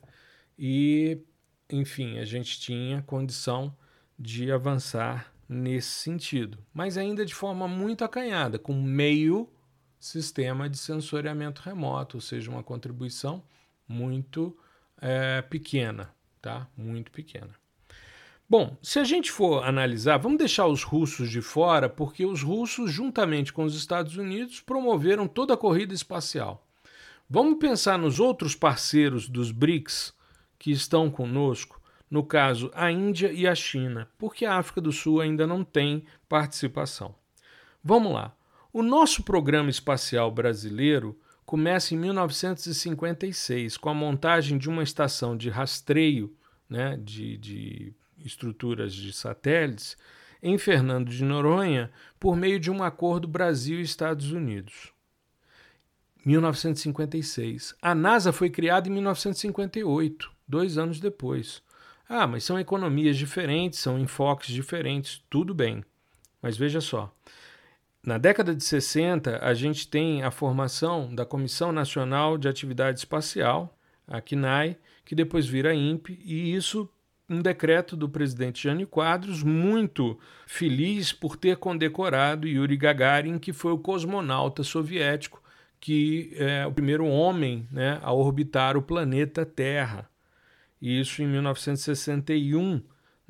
e, 0.59 1.19
enfim, 1.69 2.19
a 2.19 2.25
gente 2.25 2.59
tinha 2.59 3.01
condição 3.01 3.73
de 4.19 4.51
avançar 4.51 5.33
nesse 5.47 5.91
sentido, 5.91 6.57
mas 6.73 6.97
ainda 6.97 7.25
de 7.25 7.33
forma 7.33 7.65
muito 7.65 8.03
acanhada, 8.03 8.59
com 8.59 8.73
meio 8.73 9.49
sistema 10.01 10.67
de 10.67 10.77
sensoriamento 10.77 11.61
remoto, 11.61 12.17
ou 12.17 12.21
seja, 12.21 12.49
uma 12.49 12.63
contribuição 12.63 13.43
muito 13.87 14.57
é, 14.99 15.41
pequena, 15.43 16.13
tá? 16.41 16.67
Muito 16.75 17.11
pequena. 17.11 17.49
Bom, 18.49 18.75
se 18.81 18.99
a 18.99 19.03
gente 19.05 19.31
for 19.31 19.63
analisar, 19.63 20.17
vamos 20.17 20.39
deixar 20.39 20.67
os 20.67 20.83
russos 20.83 21.29
de 21.29 21.41
fora, 21.41 21.87
porque 21.87 22.25
os 22.25 22.41
russos, 22.41 22.91
juntamente 22.91 23.53
com 23.53 23.63
os 23.63 23.75
Estados 23.75 24.17
Unidos, 24.17 24.59
promoveram 24.59 25.27
toda 25.27 25.53
a 25.53 25.57
corrida 25.57 25.93
espacial. 25.93 26.67
Vamos 27.29 27.59
pensar 27.59 27.97
nos 27.97 28.19
outros 28.19 28.53
parceiros 28.53 29.29
dos 29.29 29.51
BRICS 29.51 30.13
que 30.59 30.69
estão 30.69 31.09
conosco, 31.09 31.81
no 32.09 32.25
caso 32.25 32.69
a 32.73 32.91
Índia 32.91 33.31
e 33.31 33.47
a 33.47 33.55
China, 33.55 34.09
porque 34.17 34.43
a 34.43 34.57
África 34.57 34.81
do 34.81 34.91
Sul 34.91 35.21
ainda 35.21 35.47
não 35.47 35.63
tem 35.63 36.03
participação. 36.27 37.15
Vamos 37.81 38.11
lá. 38.11 38.35
O 38.73 38.81
nosso 38.81 39.23
programa 39.23 39.69
espacial 39.69 40.31
brasileiro 40.31 41.19
começa 41.45 41.93
em 41.93 41.97
1956 41.97 43.75
com 43.75 43.89
a 43.89 43.93
montagem 43.93 44.57
de 44.57 44.69
uma 44.69 44.81
estação 44.81 45.35
de 45.35 45.49
rastreio 45.49 46.33
né, 46.69 46.97
de, 47.03 47.37
de 47.37 47.93
estruturas 48.17 48.93
de 48.93 49.11
satélites 49.11 49.97
em 50.41 50.57
Fernando 50.57 51.09
de 51.09 51.21
Noronha 51.21 51.91
por 52.17 52.37
meio 52.37 52.57
de 52.57 52.71
um 52.71 52.81
acordo 52.81 53.27
Brasil 53.27 53.77
e 53.77 53.83
Estados 53.83 54.31
Unidos. 54.31 54.93
1956. 56.25 57.75
A 57.81 57.93
NASA 57.93 58.31
foi 58.31 58.49
criada 58.49 58.87
em 58.87 58.91
1958, 58.93 60.31
dois 60.47 60.77
anos 60.77 61.01
depois. 61.01 61.61
Ah, 62.07 62.25
mas 62.25 62.45
são 62.45 62.57
economias 62.57 63.17
diferentes, 63.17 63.79
são 63.79 63.99
enfoques 63.99 64.53
diferentes, 64.53 65.21
tudo 65.29 65.53
bem. 65.53 65.83
Mas 66.41 66.55
veja 66.55 66.79
só. 66.79 67.13
Na 68.03 68.17
década 68.17 68.55
de 68.55 68.63
60, 68.63 69.39
a 69.45 69.53
gente 69.53 69.87
tem 69.87 70.23
a 70.23 70.31
formação 70.31 71.13
da 71.13 71.23
Comissão 71.23 71.71
Nacional 71.71 72.35
de 72.35 72.47
Atividade 72.47 72.97
Espacial, 72.97 73.77
a 74.07 74.19
CNAE, 74.19 74.75
que 75.05 75.13
depois 75.13 75.47
vira 75.47 75.75
INPE, 75.75 76.19
e 76.23 76.55
isso 76.55 76.89
um 77.29 77.41
decreto 77.41 77.95
do 77.95 78.09
presidente 78.09 78.63
Jânio 78.63 78.87
Quadros, 78.87 79.41
muito 79.41 80.19
feliz 80.45 81.13
por 81.13 81.37
ter 81.37 81.57
condecorado 81.57 82.47
Yuri 82.47 82.75
Gagarin, 82.75 83.39
que 83.39 83.53
foi 83.53 83.71
o 83.71 83.77
cosmonauta 83.77 84.63
soviético, 84.63 85.41
que 85.79 86.33
é 86.35 86.65
o 86.65 86.73
primeiro 86.73 87.05
homem 87.05 87.67
né, 87.71 87.99
a 88.01 88.11
orbitar 88.11 88.75
o 88.75 88.81
planeta 88.81 89.45
Terra. 89.45 90.09
Isso 90.81 91.21
em 91.21 91.27
1961. 91.27 92.81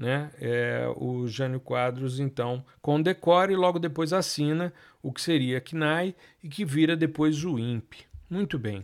Né, 0.01 0.31
é, 0.41 0.91
o 0.95 1.27
Jânio 1.27 1.59
Quadros, 1.59 2.19
então, 2.19 2.65
condecora 2.81 3.53
e 3.53 3.55
logo 3.55 3.77
depois 3.77 4.11
assina 4.11 4.73
o 4.99 5.13
que 5.13 5.21
seria 5.21 5.59
a 5.59 5.61
CNAE 5.61 6.15
e 6.43 6.49
que 6.49 6.65
vira 6.65 6.97
depois 6.97 7.45
o 7.45 7.59
INPE. 7.59 8.07
Muito 8.27 8.57
bem. 8.57 8.83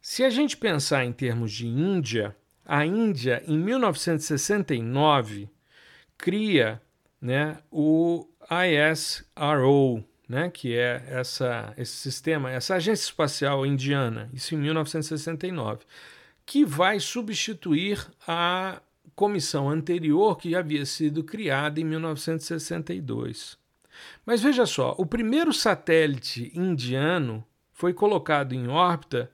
Se 0.00 0.24
a 0.24 0.30
gente 0.30 0.56
pensar 0.56 1.04
em 1.04 1.12
termos 1.12 1.52
de 1.52 1.66
Índia, 1.66 2.34
a 2.64 2.86
Índia, 2.86 3.42
em 3.46 3.58
1969, 3.58 5.50
cria 6.16 6.80
né, 7.20 7.58
o 7.70 8.26
ISRO, 8.50 10.02
né, 10.26 10.48
que 10.48 10.74
é 10.74 11.04
essa, 11.08 11.74
esse 11.76 11.92
sistema, 11.92 12.50
essa 12.50 12.76
agência 12.76 13.04
espacial 13.04 13.66
indiana, 13.66 14.30
isso 14.32 14.54
em 14.54 14.58
1969, 14.58 15.84
que 16.46 16.64
vai 16.64 16.98
substituir 16.98 18.06
a 18.26 18.80
comissão 19.14 19.68
anterior 19.68 20.36
que 20.36 20.54
havia 20.54 20.86
sido 20.86 21.24
criada 21.24 21.80
em 21.80 21.84
1962. 21.84 23.58
Mas 24.24 24.42
veja 24.42 24.66
só, 24.66 24.94
o 24.98 25.06
primeiro 25.06 25.52
satélite 25.52 26.50
indiano 26.54 27.44
foi 27.72 27.92
colocado 27.92 28.54
em 28.54 28.68
órbita 28.68 29.30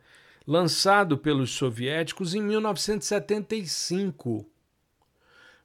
lançado 0.47 1.19
pelos 1.19 1.51
soviéticos 1.51 2.35
em 2.35 2.43
1975. 2.43 4.47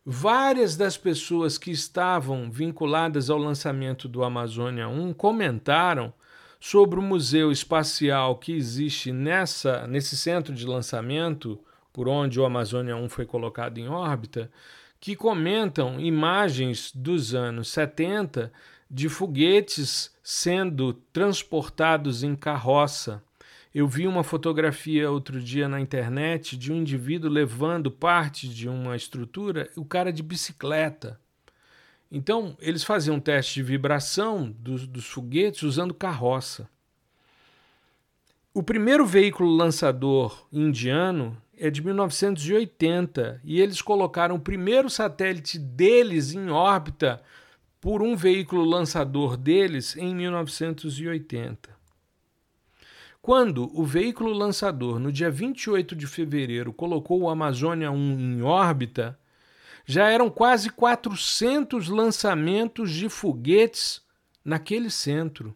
Várias 0.03 0.75
das 0.75 0.97
pessoas 0.97 1.59
que 1.59 1.69
estavam 1.69 2.49
vinculadas 2.49 3.29
ao 3.29 3.37
lançamento 3.37 4.07
do 4.07 4.23
Amazônia 4.23 4.87
1 4.87 5.13
comentaram 5.13 6.11
sobre 6.59 6.99
o 6.99 7.03
museu 7.03 7.51
espacial 7.51 8.37
que 8.37 8.51
existe 8.51 9.11
nessa, 9.11 9.85
nesse 9.85 10.17
centro 10.17 10.55
de 10.55 10.65
lançamento, 10.65 11.59
por 11.91 12.07
onde 12.07 12.39
o 12.39 12.45
Amazônia 12.45 12.95
1 12.95 13.09
foi 13.09 13.25
colocado 13.25 13.77
em 13.77 13.87
órbita, 13.87 14.51
que 14.99 15.15
comentam 15.15 15.99
imagens 15.99 16.91
dos 16.93 17.33
anos 17.33 17.69
70 17.69 18.51
de 18.89 19.09
foguetes 19.09 20.13
sendo 20.23 20.93
transportados 20.93 22.23
em 22.23 22.35
carroça 22.35 23.23
eu 23.73 23.87
vi 23.87 24.05
uma 24.05 24.23
fotografia 24.23 25.09
outro 25.09 25.41
dia 25.41 25.67
na 25.67 25.79
internet 25.79 26.57
de 26.57 26.73
um 26.73 26.75
indivíduo 26.75 27.31
levando 27.31 27.89
parte 27.89 28.49
de 28.49 28.67
uma 28.67 28.97
estrutura, 28.97 29.69
o 29.77 29.85
cara 29.85 30.11
de 30.11 30.21
bicicleta. 30.21 31.17
Então, 32.11 32.57
eles 32.59 32.83
faziam 32.83 33.17
teste 33.17 33.55
de 33.55 33.63
vibração 33.63 34.53
dos, 34.59 34.85
dos 34.85 35.05
foguetes 35.05 35.63
usando 35.63 35.93
carroça. 35.93 36.69
O 38.53 38.61
primeiro 38.61 39.05
veículo 39.05 39.49
lançador 39.55 40.45
indiano 40.51 41.41
é 41.61 41.69
de 41.69 41.79
1980 41.79 43.39
e 43.43 43.61
eles 43.61 43.83
colocaram 43.83 44.35
o 44.35 44.39
primeiro 44.39 44.89
satélite 44.89 45.59
deles 45.59 46.33
em 46.33 46.49
órbita 46.49 47.21
por 47.79 48.01
um 48.01 48.15
veículo 48.15 48.65
lançador 48.65 49.37
deles 49.37 49.95
em 49.95 50.15
1980. 50.15 51.69
Quando 53.21 53.69
o 53.79 53.85
veículo 53.85 54.33
lançador, 54.33 54.97
no 54.97 55.11
dia 55.11 55.29
28 55.29 55.95
de 55.95 56.07
fevereiro, 56.07 56.73
colocou 56.73 57.21
o 57.21 57.29
Amazônia 57.29 57.91
1 57.91 58.19
em 58.19 58.41
órbita, 58.41 59.19
já 59.85 60.09
eram 60.09 60.31
quase 60.31 60.71
400 60.71 61.89
lançamentos 61.89 62.89
de 62.91 63.07
foguetes 63.07 64.01
naquele 64.43 64.89
centro. 64.89 65.55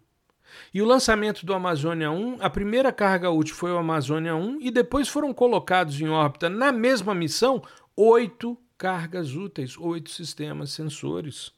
E 0.73 0.81
o 0.81 0.85
lançamento 0.85 1.45
do 1.45 1.53
Amazônia 1.53 2.11
1, 2.11 2.37
a 2.39 2.49
primeira 2.49 2.91
carga 2.91 3.29
útil 3.29 3.55
foi 3.55 3.71
o 3.71 3.77
Amazônia 3.77 4.35
1 4.35 4.61
e 4.61 4.71
depois 4.71 5.07
foram 5.07 5.33
colocados 5.33 5.99
em 5.99 6.09
órbita 6.09 6.49
na 6.49 6.71
mesma 6.71 7.15
missão 7.15 7.61
oito 7.95 8.57
cargas 8.77 9.35
úteis, 9.35 9.77
oito 9.77 10.09
sistemas 10.09 10.71
sensores. 10.71 11.51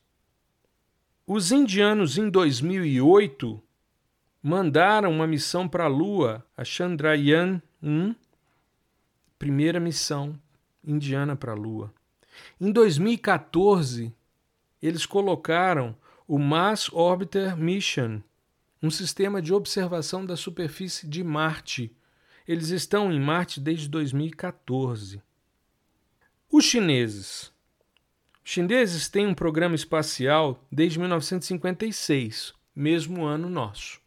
Os 1.26 1.52
indianos 1.52 2.18
em 2.18 2.30
2008 2.30 3.62
mandaram 4.42 5.12
uma 5.12 5.28
missão 5.28 5.68
para 5.68 5.86
a 5.86 5.90
Lua, 5.90 6.46
a 6.56 6.64
Chandrayaan 6.64 7.62
1, 7.82 8.16
primeira 9.38 9.80
missão 9.80 10.40
indiana 10.84 11.36
para 11.36 11.52
a 11.52 11.56
Lua. 11.56 11.94
Em 12.62 12.72
2014, 12.72 14.14
eles 14.82 15.06
colocaram 15.06 15.96
o 16.28 16.38
Mars 16.38 16.92
Orbiter 16.94 17.58
Mission, 17.58 18.22
um 18.82 18.90
sistema 18.90 19.42
de 19.42 19.54
observação 19.54 20.26
da 20.26 20.36
superfície 20.36 21.08
de 21.08 21.24
Marte. 21.24 21.96
Eles 22.48 22.70
estão 22.70 23.12
em 23.12 23.20
Marte 23.20 23.60
desde 23.60 23.90
2014. 23.90 25.22
Os 26.52 26.64
chineses. 26.64 27.52
Os 28.44 28.52
chineses 28.52 29.10
têm 29.10 29.28
um 29.28 29.34
programa 29.34 29.76
espacial 29.76 30.66
desde 30.72 31.00
1956, 31.00 32.54
mesmo 32.76 33.26
ano 33.26 33.50
nosso. 33.50 34.00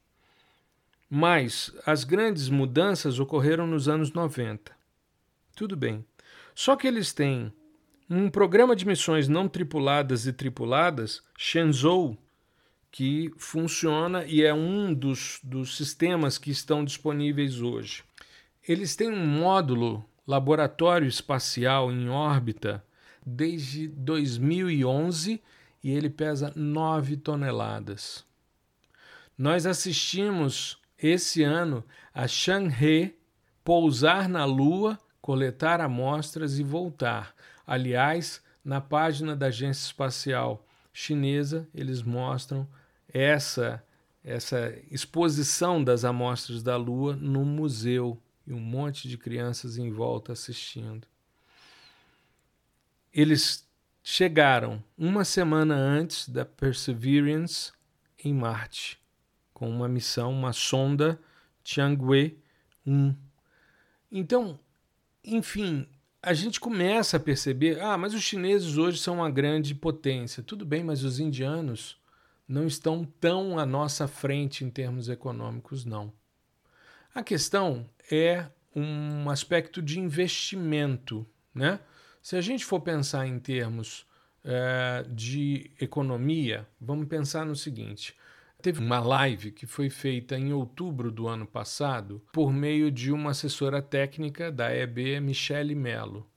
Mas 1.08 1.74
as 1.84 2.04
grandes 2.04 2.48
mudanças 2.48 3.18
ocorreram 3.18 3.66
nos 3.66 3.88
anos 3.88 4.12
90. 4.12 4.72
Tudo 5.54 5.76
bem. 5.76 6.04
Só 6.54 6.76
que 6.76 6.86
eles 6.86 7.12
têm 7.12 7.52
um 8.08 8.30
programa 8.30 8.74
de 8.74 8.86
missões 8.86 9.28
não 9.28 9.48
tripuladas 9.48 10.26
e 10.26 10.32
tripuladas, 10.32 11.22
Shenzhou, 11.36 12.16
que 12.90 13.32
funciona 13.36 14.24
e 14.24 14.42
é 14.42 14.52
um 14.52 14.92
dos, 14.92 15.40
dos 15.42 15.76
sistemas 15.76 16.38
que 16.38 16.50
estão 16.50 16.84
disponíveis 16.84 17.60
hoje. 17.60 18.02
Eles 18.66 18.96
têm 18.96 19.10
um 19.10 19.26
módulo 19.26 20.04
laboratório 20.26 21.08
espacial 21.08 21.90
em 21.90 22.08
órbita 22.08 22.84
desde 23.24 23.88
2011 23.88 25.40
e 25.82 25.90
ele 25.90 26.10
pesa 26.10 26.52
9 26.54 27.16
toneladas. 27.16 28.24
Nós 29.36 29.66
assistimos 29.66 30.78
esse 30.98 31.42
ano 31.42 31.84
a 32.12 32.26
Chang'e 32.26 33.14
pousar 33.64 34.28
na 34.28 34.44
Lua, 34.44 34.98
coletar 35.20 35.80
amostras 35.80 36.58
e 36.58 36.62
voltar. 36.62 37.34
Aliás, 37.66 38.42
na 38.64 38.80
página 38.80 39.34
da 39.34 39.46
Agência 39.46 39.86
Espacial 39.86 40.66
Chinesa, 40.92 41.68
eles 41.74 42.02
mostram 42.02 42.68
essa 43.12 43.82
essa 44.22 44.74
exposição 44.90 45.82
das 45.82 46.04
amostras 46.04 46.62
da 46.62 46.76
Lua 46.76 47.16
no 47.16 47.44
museu 47.44 48.20
e 48.46 48.52
um 48.52 48.60
monte 48.60 49.08
de 49.08 49.16
crianças 49.16 49.78
em 49.78 49.90
volta 49.90 50.32
assistindo. 50.32 51.06
eles 53.12 53.66
chegaram 54.02 54.82
uma 54.96 55.24
semana 55.24 55.74
antes 55.74 56.28
da 56.28 56.44
Perseverance 56.44 57.72
em 58.22 58.32
Marte, 58.34 58.98
com 59.52 59.68
uma 59.68 59.88
missão, 59.88 60.32
uma 60.32 60.52
sonda 60.52 61.20
Tiangui 61.62 62.38
1. 62.86 63.14
Então, 64.10 64.58
enfim, 65.24 65.86
a 66.22 66.32
gente 66.32 66.58
começa 66.58 67.16
a 67.16 67.20
perceber, 67.20 67.80
ah, 67.80 67.96
mas 67.96 68.14
os 68.14 68.22
chineses 68.22 68.76
hoje 68.76 68.98
são 68.98 69.16
uma 69.16 69.30
grande 69.30 69.74
potência. 69.74 70.42
Tudo 70.42 70.64
bem, 70.64 70.82
mas 70.82 71.04
os 71.04 71.20
indianos 71.20 71.99
não 72.50 72.66
estão 72.66 73.04
tão 73.04 73.60
à 73.60 73.64
nossa 73.64 74.08
frente 74.08 74.64
em 74.64 74.70
termos 74.70 75.08
econômicos, 75.08 75.84
não. 75.84 76.12
A 77.14 77.22
questão 77.22 77.88
é 78.10 78.46
um 78.74 79.30
aspecto 79.30 79.80
de 79.80 80.00
investimento, 80.00 81.24
né? 81.54 81.78
Se 82.20 82.36
a 82.36 82.40
gente 82.40 82.64
for 82.64 82.80
pensar 82.80 83.26
em 83.26 83.38
termos 83.38 84.04
é, 84.44 85.04
de 85.08 85.70
economia, 85.80 86.66
vamos 86.80 87.06
pensar 87.06 87.46
no 87.46 87.54
seguinte: 87.54 88.16
Teve 88.60 88.80
uma 88.80 88.98
live 88.98 89.52
que 89.52 89.64
foi 89.64 89.88
feita 89.88 90.36
em 90.36 90.52
outubro 90.52 91.12
do 91.12 91.28
ano 91.28 91.46
passado 91.46 92.20
por 92.32 92.52
meio 92.52 92.90
de 92.90 93.12
uma 93.12 93.30
assessora 93.30 93.80
técnica 93.80 94.50
da 94.50 94.74
EB, 94.74 95.20
Michele 95.20 95.74
Mello. 95.76 96.28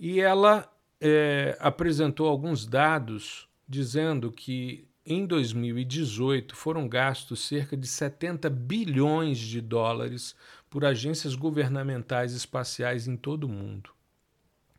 E 0.00 0.18
ela 0.18 0.68
é, 0.98 1.56
apresentou 1.60 2.26
alguns 2.26 2.66
dados 2.66 3.46
dizendo 3.68 4.32
que 4.32 4.88
em 5.04 5.26
2018 5.26 6.54
foram 6.54 6.88
gastos 6.88 7.40
cerca 7.40 7.76
de 7.76 7.86
70 7.86 8.48
bilhões 8.48 9.38
de 9.38 9.60
dólares 9.60 10.36
por 10.70 10.84
agências 10.84 11.34
governamentais 11.34 12.32
espaciais 12.32 13.08
em 13.08 13.16
todo 13.16 13.44
o 13.44 13.48
mundo. 13.48 13.90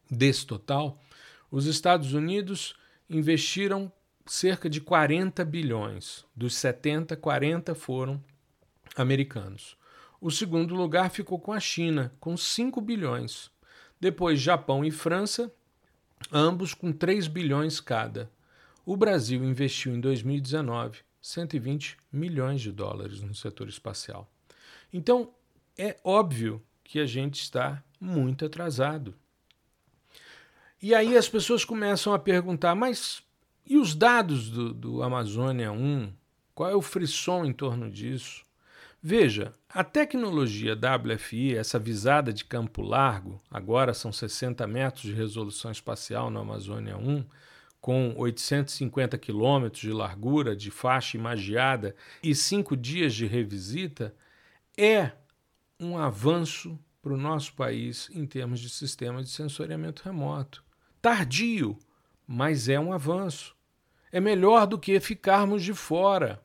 Desse 0.09 0.45
total, 0.45 1.01
os 1.51 1.65
Estados 1.65 2.13
Unidos 2.13 2.75
investiram 3.09 3.91
cerca 4.25 4.69
de 4.69 4.79
40 4.79 5.43
bilhões. 5.43 6.25
Dos 6.35 6.55
70, 6.55 7.15
40 7.17 7.75
foram 7.75 8.23
americanos. 8.95 9.77
O 10.21 10.31
segundo 10.31 10.73
lugar 10.73 11.09
ficou 11.09 11.37
com 11.37 11.51
a 11.51 11.59
China, 11.59 12.13
com 12.19 12.37
5 12.37 12.79
bilhões. 12.79 13.51
Depois, 13.99 14.39
Japão 14.39 14.85
e 14.85 14.91
França, 14.91 15.51
ambos 16.31 16.73
com 16.73 16.93
3 16.93 17.27
bilhões 17.27 17.79
cada. 17.79 18.31
O 18.85 18.97
Brasil 18.97 19.43
investiu 19.43 19.93
em 19.93 19.99
2019 19.99 20.99
120 21.21 21.97
milhões 22.11 22.59
de 22.59 22.71
dólares 22.71 23.21
no 23.21 23.33
setor 23.33 23.69
espacial. 23.69 24.29
Então, 24.91 25.33
é 25.77 25.97
óbvio 26.03 26.61
que 26.83 26.99
a 26.99 27.05
gente 27.05 27.41
está 27.41 27.81
muito 27.99 28.45
atrasado. 28.45 29.15
E 30.81 30.93
aí 30.93 31.15
as 31.15 31.29
pessoas 31.29 31.63
começam 31.63 32.13
a 32.13 32.19
perguntar: 32.19 32.75
mas 32.75 33.23
e 33.65 33.77
os 33.77 33.95
dados 33.95 34.49
do, 34.49 34.73
do 34.73 35.01
Amazônia 35.01 35.71
1? 35.71 36.11
Qual 36.53 36.69
é 36.69 36.75
o 36.75 36.81
frisson 36.81 37.45
em 37.45 37.53
torno 37.53 37.89
disso? 37.89 38.45
Veja, 39.01 39.53
a 39.69 39.83
tecnologia 39.83 40.75
WFI, 40.75 41.55
essa 41.55 41.79
visada 41.79 42.31
de 42.31 42.45
campo 42.45 42.81
largo, 42.81 43.41
agora 43.49 43.93
são 43.93 44.11
60 44.11 44.67
metros 44.67 45.03
de 45.03 45.13
resolução 45.13 45.71
espacial 45.71 46.29
no 46.29 46.39
Amazônia 46.39 46.97
1, 46.97 47.25
com 47.83 48.13
850 48.15 49.17
quilômetros 49.17 49.81
de 49.81 49.91
largura, 49.91 50.55
de 50.55 50.71
faixa 50.71 51.17
imagiada 51.17 51.93
e 52.23 52.33
cinco 52.33 52.77
dias 52.77 53.13
de 53.13 53.25
revisita, 53.25 54.15
é 54.77 55.11
um 55.77 55.97
avanço 55.97 56.79
para 57.01 57.11
o 57.11 57.17
nosso 57.17 57.53
país 57.55 58.09
em 58.13 58.25
termos 58.25 58.61
de 58.61 58.69
sistema 58.69 59.21
de 59.21 59.27
sensoriamento 59.27 60.01
remoto. 60.05 60.63
Tardio, 61.01 61.77
mas 62.25 62.69
é 62.69 62.79
um 62.79 62.93
avanço. 62.93 63.53
É 64.13 64.21
melhor 64.21 64.65
do 64.65 64.79
que 64.79 64.97
ficarmos 65.01 65.61
de 65.61 65.73
fora. 65.73 66.41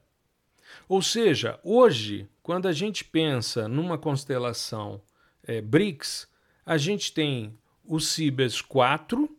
Ou 0.89 1.01
seja, 1.01 1.61
hoje, 1.63 2.29
quando 2.43 2.67
a 2.67 2.73
gente 2.73 3.05
pensa 3.05 3.69
numa 3.69 3.97
constelação 3.97 5.01
é, 5.45 5.61
BRICS, 5.61 6.27
a 6.67 6.77
gente 6.77 7.13
tem 7.13 7.57
o 7.85 8.01
Cibers 8.01 8.61
4, 8.61 9.38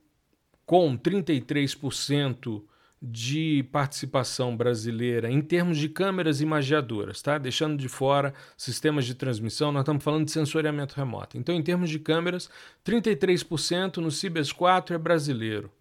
com 0.70 0.96
33% 0.96 2.62
de 3.02 3.68
participação 3.72 4.56
brasileira 4.56 5.28
em 5.28 5.42
termos 5.42 5.80
de 5.80 5.90
câmeras 5.90 6.42
imagiadoras, 6.42 7.24
tá? 7.24 7.40
Deixando 7.40 7.76
de 7.76 7.90
fora 7.90 8.36
sistemas 8.56 9.06
de 9.06 9.16
transmissão, 9.16 9.72
nós 9.72 9.82
estamos 9.82 10.04
falando 10.04 10.26
de 10.26 10.32
sensoriamento 10.32 10.94
remoto. 10.94 11.40
Então, 11.40 11.56
em 11.56 11.64
termos 11.64 11.90
de 11.90 11.98
câmeras, 11.98 12.52
33% 12.86 13.98
no 13.98 14.12
Cibers 14.12 14.52
4 14.52 14.94
é 14.94 15.00
brasileiro. 15.00 15.72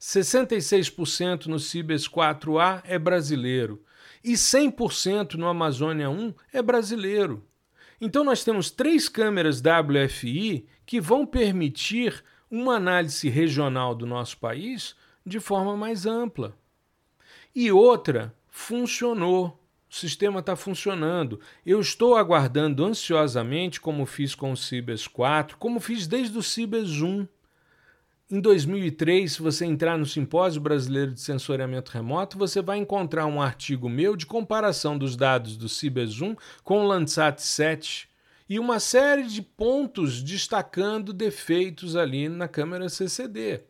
66% 0.00 1.44
no 1.44 1.58
Cibers 1.58 2.08
4A 2.08 2.80
é 2.86 2.98
brasileiro 2.98 3.84
e 4.24 4.32
100% 4.32 5.34
no 5.34 5.48
Amazônia 5.48 6.08
1 6.08 6.32
é 6.50 6.62
brasileiro. 6.62 7.44
Então 8.00 8.24
nós 8.24 8.42
temos 8.42 8.70
três 8.70 9.06
câmeras 9.06 9.60
WFI 9.60 10.66
que 10.86 10.98
vão 10.98 11.26
permitir 11.26 12.24
uma 12.50 12.76
análise 12.76 13.28
regional 13.28 13.94
do 13.94 14.06
nosso 14.06 14.36
país 14.38 14.96
de 15.24 15.38
forma 15.38 15.76
mais 15.76 16.06
ampla. 16.06 16.54
E 17.54 17.70
outra 17.70 18.34
funcionou. 18.48 19.58
O 19.88 19.94
sistema 19.94 20.38
está 20.40 20.54
funcionando. 20.54 21.40
Eu 21.66 21.80
estou 21.80 22.16
aguardando 22.16 22.84
ansiosamente, 22.84 23.80
como 23.80 24.06
fiz 24.06 24.34
com 24.34 24.52
o 24.52 24.56
Cibers 24.56 25.08
4, 25.08 25.56
como 25.56 25.80
fiz 25.80 26.06
desde 26.06 26.38
o 26.38 26.42
Cibers 26.42 27.00
1 27.00 27.26
em 28.30 28.40
2003, 28.40 29.32
se 29.32 29.42
você 29.42 29.64
entrar 29.64 29.98
no 29.98 30.06
Simpósio 30.06 30.60
Brasileiro 30.60 31.12
de 31.12 31.20
Sensoriamento 31.20 31.90
Remoto, 31.90 32.38
você 32.38 32.62
vai 32.62 32.78
encontrar 32.78 33.26
um 33.26 33.42
artigo 33.42 33.88
meu 33.88 34.14
de 34.14 34.24
comparação 34.24 34.96
dos 34.96 35.16
dados 35.16 35.56
do 35.56 35.68
CIBES-1 35.68 36.38
com 36.62 36.84
o 36.84 36.86
Landsat 36.86 37.42
7 37.42 38.08
e 38.50 38.58
uma 38.58 38.80
série 38.80 39.28
de 39.28 39.40
pontos 39.40 40.20
destacando 40.20 41.12
defeitos 41.12 41.94
ali 41.94 42.28
na 42.28 42.48
câmera 42.48 42.88
CCD. 42.88 43.60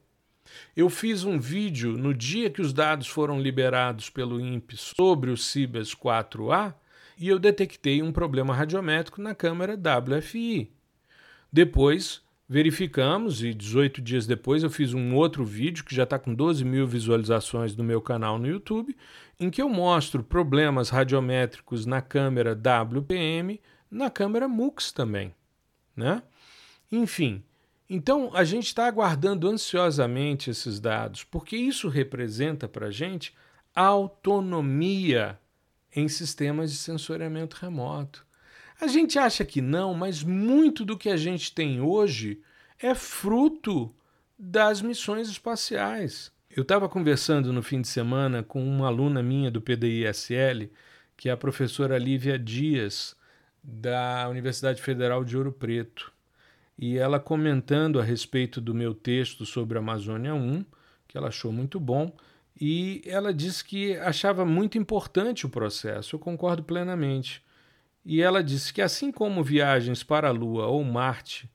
Eu 0.75 0.89
fiz 0.89 1.23
um 1.23 1.39
vídeo 1.39 1.99
no 1.99 2.15
dia 2.15 2.49
que 2.49 2.63
os 2.63 2.73
dados 2.73 3.07
foram 3.07 3.39
liberados 3.39 4.09
pelo 4.09 4.41
INPE 4.41 4.79
sobre 4.79 5.31
o 5.31 5.37
CIBES 5.37 5.95
4A 5.95 6.73
e 7.19 7.29
eu 7.29 7.39
detectei 7.39 8.03
um 8.03 8.11
problema 8.11 8.55
radiométrico 8.55 9.21
na 9.21 9.35
câmera 9.35 9.79
WFI. 9.79 10.73
Depois, 11.53 12.23
verificamos 12.49 13.43
e 13.43 13.53
18 13.53 14.01
dias 14.01 14.27
depois 14.27 14.63
eu 14.63 14.71
fiz 14.71 14.95
um 14.95 15.15
outro 15.15 15.45
vídeo 15.45 15.85
que 15.85 15.95
já 15.95 16.05
está 16.05 16.19
com 16.19 16.35
12 16.35 16.65
mil 16.65 16.87
visualizações 16.87 17.77
no 17.77 17.85
meu 17.85 18.01
canal 18.01 18.39
no 18.39 18.49
YouTube, 18.49 18.97
em 19.39 19.51
que 19.51 19.61
eu 19.61 19.69
mostro 19.69 20.25
problemas 20.25 20.89
radiométricos 20.89 21.85
na 21.85 22.01
câmera 22.01 22.55
WPM, 22.55 23.61
na 23.91 24.09
câmera 24.09 24.47
MUX 24.47 24.93
também, 24.93 25.35
né? 25.97 26.23
Enfim, 26.93 27.43
então 27.89 28.31
a 28.35 28.45
gente 28.45 28.67
está 28.67 28.87
aguardando 28.87 29.49
ansiosamente 29.49 30.51
esses 30.51 30.79
dados, 30.79 31.25
porque 31.25 31.57
isso 31.57 31.89
representa 31.89 32.69
para 32.69 32.87
a 32.87 32.91
gente 32.91 33.35
autonomia 33.75 35.39
em 35.95 36.09
sistemas 36.09 36.71
de 36.71 36.79
sensoriamento 36.79 37.57
remoto. 37.57 38.25
A 38.81 38.87
gente 38.87 39.19
acha 39.19 39.45
que 39.45 39.61
não, 39.61 39.93
mas 39.93 40.23
muito 40.23 40.85
do 40.85 40.97
que 40.97 41.11
a 41.11 41.17
gente 41.17 41.53
tem 41.53 41.81
hoje 41.81 42.41
é 42.79 42.95
fruto 42.95 43.95
das 44.39 44.81
missões 44.81 45.29
espaciais. 45.29 46.33
Eu 46.49 46.63
estava 46.63 46.89
conversando 46.89 47.53
no 47.53 47.63
fim 47.63 47.83
de 47.83 47.89
semana 47.89 48.43
com 48.43 48.65
uma 48.65 48.87
aluna 48.87 49.23
minha 49.23 49.51
do 49.51 49.61
PDISL, 49.61 50.71
que 51.17 51.29
é 51.29 51.33
a 51.33 51.37
professora 51.37 51.99
Lívia 51.99 52.39
Dias, 52.39 53.15
da 53.63 54.29
Universidade 54.29 54.81
Federal 54.81 55.25
de 55.25 55.37
Ouro 55.37 55.53
Preto. 55.53 56.13
E 56.79 56.97
ela 56.97 57.21
comentando 57.21 58.01
a 58.01 58.03
respeito 58.03 58.61
do 58.61 58.75
meu 58.75 58.95
texto 58.95 59.45
sobre 59.45 59.77
a 59.77 59.81
Amazônia 59.81 60.35
1, 60.35 60.65
que 61.07 61.19
ela 61.19 61.29
achou 61.29 61.53
muito 61.53 61.79
bom, 61.79 62.13
e 62.59 63.03
ela 63.07 63.33
disse 63.33 63.65
que 63.65 63.97
achava 63.99 64.45
muito 64.45 64.79
importante 64.79 65.47
o 65.47 65.51
processo. 65.51 66.15
Eu 66.15 66.21
concordo 66.21 66.63
plenamente. 66.63 67.43
E 68.05 68.23
ela 68.23 68.43
disse 68.43 68.73
que, 68.73 68.81
assim 68.81 69.13
como 69.13 69.45
viagens 69.45 70.03
para 70.03 70.29
a 70.29 70.33
Lua 70.33 70.67
ou 70.67 70.83
Marte, 70.83 71.51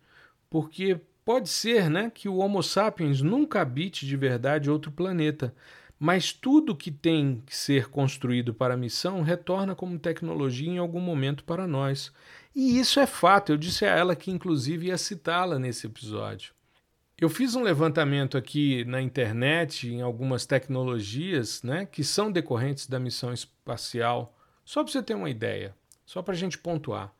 porque 0.49 0.99
pode 1.23 1.49
ser 1.49 1.89
né, 1.89 2.11
que 2.13 2.29
o 2.29 2.37
Homo 2.37 2.61
sapiens 2.61 3.21
nunca 3.21 3.61
habite 3.61 4.05
de 4.05 4.15
verdade 4.15 4.69
outro 4.69 4.91
planeta, 4.91 5.53
mas 5.99 6.33
tudo 6.33 6.75
que 6.75 6.91
tem 6.91 7.41
que 7.45 7.55
ser 7.55 7.87
construído 7.87 8.53
para 8.53 8.73
a 8.73 8.77
missão 8.77 9.21
retorna 9.21 9.73
como 9.73 9.99
tecnologia 9.99 10.69
em 10.69 10.77
algum 10.77 10.99
momento 10.99 11.43
para 11.43 11.65
nós. 11.65 12.11
E 12.55 12.79
isso 12.79 12.99
é 12.99 13.07
fato, 13.07 13.51
eu 13.51 13.57
disse 13.57 13.85
a 13.85 13.89
ela 13.89 14.15
que 14.15 14.31
inclusive 14.31 14.87
ia 14.87 14.97
citá-la 14.97 15.57
nesse 15.57 15.87
episódio. 15.87 16.53
Eu 17.17 17.29
fiz 17.29 17.55
um 17.55 17.63
levantamento 17.63 18.37
aqui 18.37 18.83
na 18.85 19.01
internet 19.01 19.87
em 19.87 20.01
algumas 20.01 20.45
tecnologias 20.45 21.63
né, 21.63 21.85
que 21.85 22.03
são 22.03 22.29
decorrentes 22.29 22.87
da 22.87 22.99
missão 22.99 23.31
espacial, 23.31 24.37
só 24.65 24.83
para 24.83 24.91
você 24.91 25.01
ter 25.01 25.13
uma 25.13 25.29
ideia. 25.29 25.73
Só 26.05 26.21
para 26.21 26.33
a 26.33 26.37
gente 26.37 26.57
pontuar. 26.57 27.11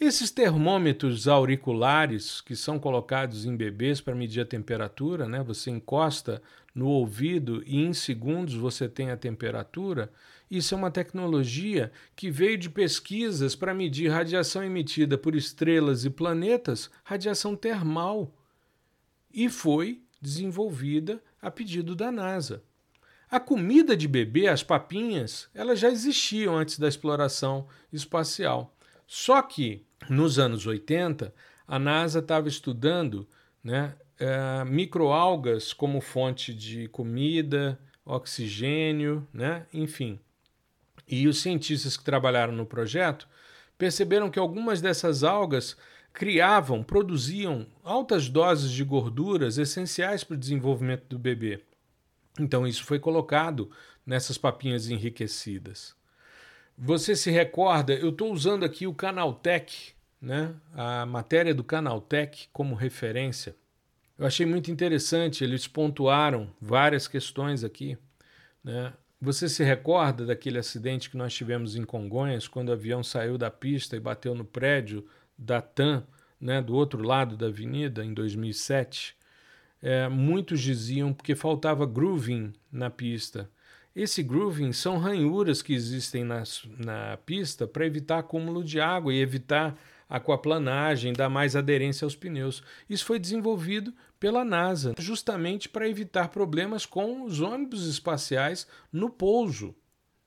Esses 0.00 0.30
termômetros 0.30 1.26
auriculares 1.26 2.40
que 2.40 2.54
são 2.54 2.78
colocados 2.78 3.44
em 3.44 3.56
bebês 3.56 4.00
para 4.00 4.14
medir 4.14 4.40
a 4.40 4.46
temperatura, 4.46 5.28
né? 5.28 5.42
Você 5.42 5.70
encosta 5.70 6.40
no 6.78 6.86
ouvido 6.86 7.60
e 7.66 7.76
em 7.76 7.92
segundos 7.92 8.54
você 8.54 8.88
tem 8.88 9.10
a 9.10 9.16
temperatura. 9.16 10.12
Isso 10.48 10.74
é 10.74 10.78
uma 10.78 10.92
tecnologia 10.92 11.90
que 12.14 12.30
veio 12.30 12.56
de 12.56 12.70
pesquisas 12.70 13.56
para 13.56 13.74
medir 13.74 14.08
radiação 14.12 14.62
emitida 14.62 15.18
por 15.18 15.34
estrelas 15.34 16.04
e 16.04 16.10
planetas, 16.10 16.88
radiação 17.02 17.56
termal, 17.56 18.32
e 19.34 19.48
foi 19.48 20.00
desenvolvida 20.22 21.20
a 21.42 21.50
pedido 21.50 21.96
da 21.96 22.12
NASA. 22.12 22.62
A 23.28 23.40
comida 23.40 23.96
de 23.96 24.06
bebê, 24.06 24.46
as 24.46 24.62
papinhas, 24.62 25.48
elas 25.52 25.80
já 25.80 25.90
existiam 25.90 26.56
antes 26.56 26.78
da 26.78 26.86
exploração 26.86 27.66
espacial. 27.92 28.72
Só 29.04 29.42
que 29.42 29.84
nos 30.08 30.38
anos 30.38 30.64
80, 30.64 31.34
a 31.66 31.78
NASA 31.78 32.20
estava 32.20 32.48
estudando 32.48 33.28
né, 33.64 33.96
é, 34.18 34.64
microalgas 34.64 35.72
como 35.72 36.00
fonte 36.00 36.52
de 36.52 36.88
comida, 36.88 37.78
oxigênio, 38.04 39.26
né, 39.32 39.66
enfim. 39.72 40.18
E 41.06 41.26
os 41.28 41.40
cientistas 41.40 41.96
que 41.96 42.04
trabalharam 42.04 42.52
no 42.52 42.66
projeto 42.66 43.28
perceberam 43.76 44.30
que 44.30 44.38
algumas 44.38 44.80
dessas 44.80 45.22
algas 45.22 45.76
criavam, 46.12 46.82
produziam 46.82 47.66
altas 47.84 48.28
doses 48.28 48.72
de 48.72 48.82
gorduras 48.82 49.56
essenciais 49.56 50.24
para 50.24 50.34
o 50.34 50.38
desenvolvimento 50.38 51.04
do 51.08 51.18
bebê. 51.18 51.62
Então, 52.40 52.66
isso 52.66 52.84
foi 52.84 52.98
colocado 52.98 53.70
nessas 54.04 54.36
papinhas 54.36 54.88
enriquecidas. 54.88 55.94
Você 56.76 57.14
se 57.14 57.30
recorda, 57.30 57.92
eu 57.92 58.10
estou 58.10 58.32
usando 58.32 58.64
aqui 58.64 58.86
o 58.86 58.94
Canaltech, 58.94 59.92
né, 60.20 60.54
a 60.74 61.04
matéria 61.06 61.54
do 61.54 61.64
Canaltech 61.64 62.48
como 62.52 62.74
referência. 62.74 63.54
Eu 64.18 64.26
achei 64.26 64.44
muito 64.44 64.68
interessante, 64.70 65.44
eles 65.44 65.68
pontuaram 65.68 66.50
várias 66.60 67.06
questões 67.06 67.62
aqui. 67.62 67.96
Né? 68.64 68.92
Você 69.20 69.48
se 69.48 69.62
recorda 69.62 70.26
daquele 70.26 70.58
acidente 70.58 71.08
que 71.08 71.16
nós 71.16 71.32
tivemos 71.32 71.76
em 71.76 71.84
Congonhas, 71.84 72.48
quando 72.48 72.70
o 72.70 72.72
avião 72.72 73.02
saiu 73.02 73.38
da 73.38 73.50
pista 73.50 73.96
e 73.96 74.00
bateu 74.00 74.34
no 74.34 74.44
prédio 74.44 75.06
da 75.38 75.62
TAM, 75.62 76.04
né, 76.40 76.60
do 76.60 76.74
outro 76.74 77.02
lado 77.02 77.36
da 77.36 77.46
avenida, 77.46 78.04
em 78.04 78.12
2007? 78.12 79.16
É, 79.80 80.08
muitos 80.08 80.60
diziam 80.60 81.12
porque 81.12 81.36
faltava 81.36 81.86
grooving 81.86 82.52
na 82.72 82.90
pista. 82.90 83.48
Esse 83.94 84.22
grooving 84.22 84.72
são 84.72 84.98
ranhuras 84.98 85.62
que 85.62 85.72
existem 85.72 86.24
na, 86.24 86.42
na 86.76 87.16
pista 87.18 87.66
para 87.66 87.86
evitar 87.86 88.18
acúmulo 88.18 88.64
de 88.64 88.80
água 88.80 89.12
e 89.12 89.20
evitar 89.20 89.76
aquaplanagem, 90.08 91.12
dar 91.12 91.28
mais 91.28 91.54
aderência 91.54 92.04
aos 92.04 92.16
pneus. 92.16 92.62
Isso 92.88 93.04
foi 93.04 93.18
desenvolvido 93.18 93.92
pela 94.18 94.44
NASA, 94.44 94.94
justamente 94.98 95.68
para 95.68 95.88
evitar 95.88 96.28
problemas 96.28 96.86
com 96.86 97.24
os 97.24 97.40
ônibus 97.40 97.86
espaciais 97.86 98.66
no 98.92 99.10
pouso. 99.10 99.74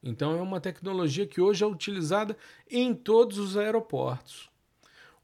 Então 0.03 0.37
é 0.37 0.41
uma 0.41 0.59
tecnologia 0.59 1.27
que 1.27 1.41
hoje 1.41 1.63
é 1.63 1.67
utilizada 1.67 2.37
em 2.69 2.93
todos 2.93 3.37
os 3.37 3.57
aeroportos. 3.57 4.49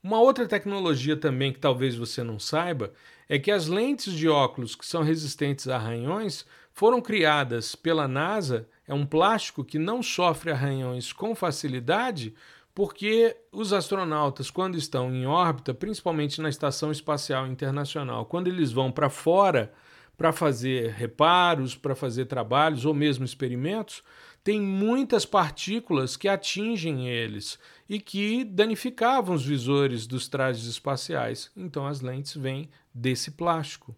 Uma 0.04 0.20
outra 0.20 0.48
tecnologia 0.48 1.18
também 1.18 1.52
que 1.52 1.60
talvez 1.60 1.96
você 1.96 2.24
não 2.24 2.40
saiba 2.40 2.94
é 3.28 3.38
que 3.40 3.52
as 3.52 3.68
lentes 3.68 4.14
de 4.14 4.30
óculos 4.30 4.76
que 4.76 4.86
são 4.86 5.02
resistentes 5.02 5.68
a 5.68 5.76
arranhões 5.76 6.46
foram 6.72 7.02
criadas 7.02 7.76
pela 7.76 8.08
NASA. 8.08 8.70
É 8.88 8.94
um 8.94 9.06
plástico 9.06 9.66
que 9.66 9.80
não 9.80 10.04
sofre 10.04 10.52
arranhões 10.52 11.12
com 11.12 11.34
facilidade, 11.34 12.36
porque 12.78 13.36
os 13.52 13.74
astronautas, 13.74 14.52
quando 14.52 14.78
estão 14.78 15.12
em 15.12 15.26
órbita, 15.26 15.74
principalmente 15.74 16.40
na 16.40 16.48
Estação 16.48 16.92
Espacial 16.92 17.48
Internacional, 17.48 18.28
quando 18.28 18.50
eles 18.50 18.72
vão 18.72 18.92
para 18.92 19.10
fora 19.10 19.74
para 20.16 20.32
fazer 20.32 20.92
reparos, 20.92 21.76
para 21.76 21.96
fazer 21.96 22.26
trabalhos 22.26 22.86
ou 22.86 22.94
mesmo 22.94 23.26
experimentos, 23.26 24.04
tem 24.44 24.62
muitas 24.62 25.26
partículas 25.26 26.16
que 26.16 26.28
atingem 26.28 27.10
eles 27.10 27.58
e 27.90 28.00
que 28.00 28.44
danificavam 28.44 29.34
os 29.34 29.44
visores 29.44 30.06
dos 30.06 30.28
trajes 30.28 30.68
espaciais. 30.68 31.50
Então 31.58 31.88
as 31.88 32.02
lentes 32.02 32.36
vêm 32.36 32.70
desse 32.94 33.32
plástico. 33.32 33.96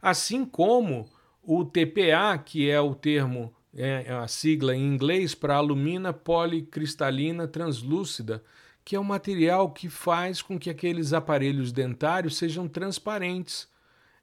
Assim 0.00 0.44
como 0.44 1.10
o 1.42 1.64
TPA, 1.64 2.38
que 2.38 2.70
é 2.70 2.80
o 2.80 2.94
termo, 2.94 3.52
é, 3.74 4.04
é 4.06 4.12
a 4.12 4.26
sigla 4.28 4.74
em 4.74 4.86
inglês 4.86 5.34
para 5.34 5.56
alumina 5.56 6.12
policristalina 6.12 7.46
translúcida, 7.46 8.42
que 8.84 8.96
é 8.96 9.00
o 9.00 9.04
material 9.04 9.70
que 9.70 9.88
faz 9.88 10.42
com 10.42 10.58
que 10.58 10.70
aqueles 10.70 11.12
aparelhos 11.12 11.72
dentários 11.72 12.36
sejam 12.36 12.66
transparentes. 12.66 13.68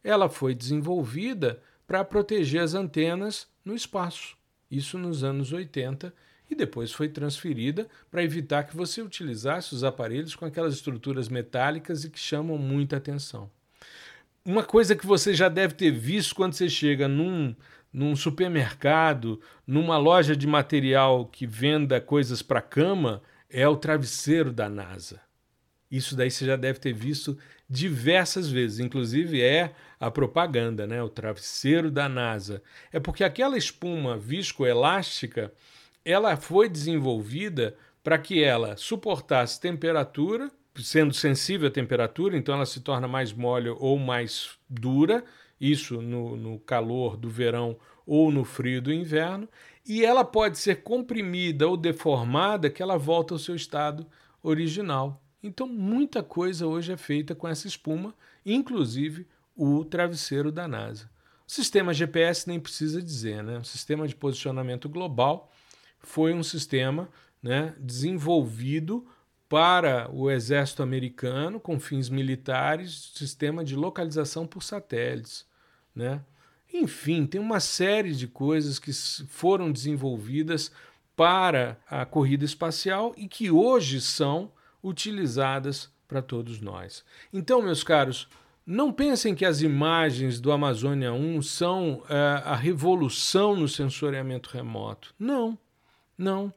Ela 0.04 0.30
foi 0.30 0.54
desenvolvida 0.54 1.62
para 1.86 2.04
proteger 2.04 2.62
as 2.62 2.74
antenas 2.74 3.48
no 3.64 3.74
espaço 3.76 4.38
isso 4.70 4.98
nos 4.98 5.24
anos 5.24 5.52
80, 5.52 6.14
e 6.50 6.56
depois 6.56 6.94
foi 6.94 7.10
transferida 7.10 7.88
para 8.10 8.24
evitar 8.24 8.64
que 8.64 8.76
você 8.76 9.02
utilizasse 9.02 9.74
os 9.74 9.84
aparelhos 9.84 10.36
com 10.36 10.46
aquelas 10.46 10.76
estruturas 10.76 11.28
metálicas 11.28 12.04
e 12.04 12.10
que 12.10 12.20
chamam 12.20 12.58
muita 12.58 12.98
atenção. 12.98 13.50
Uma 14.46 14.64
coisa 14.64 14.96
que 14.96 15.06
você 15.06 15.34
já 15.34 15.50
deve 15.50 15.74
ter 15.74 15.92
visto 15.92 16.34
quando 16.34 16.54
você 16.54 16.70
chega 16.70 17.08
num, 17.08 17.54
num 17.98 18.16
supermercado, 18.16 19.42
numa 19.66 19.98
loja 19.98 20.36
de 20.36 20.46
material 20.46 21.26
que 21.26 21.48
venda 21.48 22.00
coisas 22.00 22.44
para 22.44 22.62
cama, 22.62 23.24
é 23.50 23.68
o 23.68 23.76
travesseiro 23.76 24.54
da 24.54 24.70
NASA. 24.70 25.20
Isso 25.90 26.16
daí 26.16 26.30
você 26.30 26.46
já 26.46 26.56
deve 26.56 26.78
ter 26.78 26.94
visto 26.94 27.36
diversas 27.68 28.52
vezes, 28.52 28.80
inclusive 28.80 29.42
é 29.42 29.74
a 30.00 30.12
propaganda, 30.12 30.86
né? 30.86 31.02
o 31.02 31.10
travesseiro 31.10 31.90
da 31.90 32.08
NASA. 32.08 32.62
É 32.94 33.00
porque 33.00 33.24
aquela 33.24 33.58
espuma 33.58 34.16
viscoelástica 34.16 35.52
ela 36.06 36.38
foi 36.38 36.70
desenvolvida 36.70 37.76
para 38.04 38.20
que 38.20 38.44
ela 38.44 38.78
suportasse 38.78 39.60
temperatura, 39.60 40.52
sendo 40.76 41.16
sensível 41.16 41.68
à 41.68 41.72
temperatura, 41.72 42.38
então 42.38 42.54
ela 42.54 42.66
se 42.68 42.80
torna 42.82 43.08
mais 43.08 43.34
mole 43.34 43.70
ou 43.70 43.98
mais 43.98 44.52
dura, 44.70 45.24
isso 45.60 46.02
no, 46.02 46.36
no 46.36 46.60
calor 46.60 47.18
do 47.18 47.30
verão 47.30 47.78
ou 48.06 48.32
no 48.32 48.44
frio 48.44 48.82
do 48.82 48.94
inverno, 48.94 49.48
e 49.86 50.04
ela 50.04 50.24
pode 50.24 50.58
ser 50.58 50.84
comprimida 50.84 51.68
ou 51.68 51.76
deformada 51.76 52.70
que 52.70 52.82
ela 52.82 52.98
volta 52.98 53.34
ao 53.34 53.40
seu 53.40 53.56
estado 53.56 54.06
original. 54.42 55.22
Então, 55.42 55.68
muita 55.68 56.24
coisa 56.24 56.68
hoje 56.68 56.92
é 56.92 56.98
feita 56.98 57.36
com 57.36 57.48
essa 57.48 57.68
espuma, 57.68 58.14
inclusive 58.46 59.28
o 59.56 59.84
travesseiro 59.84 60.52
da 60.52 60.68
NASA. 60.68 61.10
O 61.48 61.52
sistema 61.52 61.94
GPS 61.94 62.48
nem 62.48 62.60
precisa 62.60 63.02
dizer, 63.02 63.42
né? 63.44 63.58
O 63.58 63.64
sistema 63.64 64.08
de 64.08 64.16
posicionamento 64.16 64.90
global 64.90 65.52
foi 66.00 66.34
um 66.34 66.44
sistema 66.44 67.10
né, 67.42 67.74
desenvolvido 67.80 69.06
para 69.50 70.10
o 70.12 70.30
exército 70.30 70.84
americano 70.84 71.60
com 71.60 71.80
fins 71.80 72.10
militares, 72.10 73.12
sistema 73.16 73.64
de 73.64 73.76
localização 73.76 74.46
por 74.46 74.64
satélites, 74.64 75.46
né? 75.96 76.22
Enfim, 76.74 77.26
tem 77.26 77.40
uma 77.40 77.60
série 77.60 78.14
de 78.14 78.28
coisas 78.28 78.78
que 78.78 78.92
foram 78.94 79.72
desenvolvidas 79.72 80.72
para 81.16 81.80
a 81.90 82.06
corrida 82.06 82.44
espacial 82.44 83.14
e 83.18 83.28
que 83.28 83.50
hoje 83.50 84.02
são 84.02 84.52
utilizadas 84.84 85.90
para 86.08 86.22
todos 86.22 86.62
nós. 86.62 87.04
Então, 87.34 87.62
meus 87.62 87.84
caros, 87.84 88.28
não 88.66 88.92
pensem 88.92 89.34
que 89.34 89.46
as 89.46 89.62
imagens 89.62 90.42
do 90.42 90.52
Amazônia 90.52 91.14
1 91.14 91.42
são 91.42 92.04
é, 92.10 92.16
a 92.44 92.56
revolução 92.56 93.56
no 93.56 93.68
sensoriamento 93.68 94.50
remoto. 94.50 95.16
Não, 95.18 95.58
não. 96.18 96.54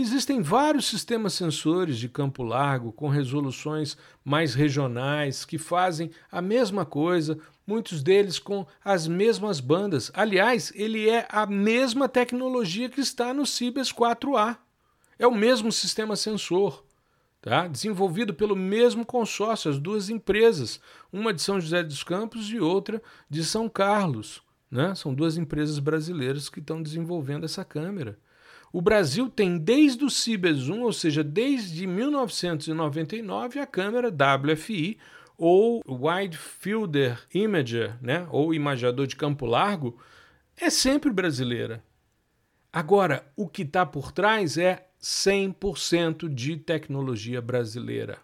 Existem 0.00 0.40
vários 0.40 0.86
sistemas 0.86 1.34
sensores 1.34 1.98
de 1.98 2.08
campo 2.08 2.42
largo 2.42 2.90
com 2.90 3.08
resoluções 3.08 3.96
mais 4.24 4.54
regionais 4.54 5.44
que 5.44 5.58
fazem 5.58 6.10
a 6.32 6.40
mesma 6.40 6.86
coisa, 6.86 7.38
muitos 7.66 8.02
deles 8.02 8.38
com 8.38 8.66
as 8.82 9.06
mesmas 9.06 9.60
bandas. 9.60 10.10
Aliás, 10.14 10.72
ele 10.74 11.08
é 11.08 11.26
a 11.28 11.44
mesma 11.44 12.08
tecnologia 12.08 12.88
que 12.88 13.00
está 13.00 13.34
no 13.34 13.44
Cibers 13.44 13.92
4A. 13.92 14.56
É 15.18 15.26
o 15.26 15.34
mesmo 15.34 15.70
sistema 15.70 16.16
sensor 16.16 16.82
tá? 17.42 17.66
desenvolvido 17.66 18.32
pelo 18.32 18.56
mesmo 18.56 19.04
consórcio, 19.04 19.70
as 19.70 19.78
duas 19.78 20.08
empresas, 20.08 20.80
uma 21.12 21.32
de 21.32 21.42
São 21.42 21.60
José 21.60 21.82
dos 21.82 22.02
Campos 22.02 22.50
e 22.50 22.58
outra 22.58 23.02
de 23.28 23.44
São 23.44 23.68
Carlos. 23.68 24.42
Né? 24.70 24.94
São 24.94 25.12
duas 25.12 25.36
empresas 25.36 25.78
brasileiras 25.78 26.48
que 26.48 26.60
estão 26.60 26.82
desenvolvendo 26.82 27.44
essa 27.44 27.64
câmera. 27.64 28.18
O 28.72 28.80
Brasil 28.80 29.28
tem 29.28 29.58
desde 29.58 30.04
o 30.04 30.10
Cibers 30.10 30.68
1, 30.68 30.82
ou 30.82 30.92
seja, 30.92 31.24
desde 31.24 31.86
1999, 31.86 33.58
a 33.58 33.66
câmera 33.66 34.08
WFI, 34.08 34.96
ou 35.36 35.82
Wide 35.88 36.36
Fielder 36.36 37.26
Imager, 37.34 37.96
né? 38.00 38.28
ou 38.30 38.54
imagiador 38.54 39.06
de 39.06 39.16
campo 39.16 39.46
largo, 39.46 39.98
é 40.56 40.70
sempre 40.70 41.10
brasileira. 41.10 41.82
Agora, 42.72 43.26
o 43.34 43.48
que 43.48 43.62
está 43.62 43.84
por 43.84 44.12
trás 44.12 44.56
é 44.56 44.86
100% 45.02 46.32
de 46.32 46.56
tecnologia 46.56 47.40
brasileira. 47.40 48.18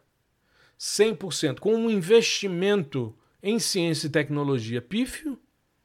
100%, 0.78 1.58
com 1.58 1.74
um 1.74 1.90
investimento 1.90 3.16
em 3.42 3.58
ciência 3.58 4.06
e 4.06 4.10
tecnologia 4.10 4.80
pífio, 4.80 5.38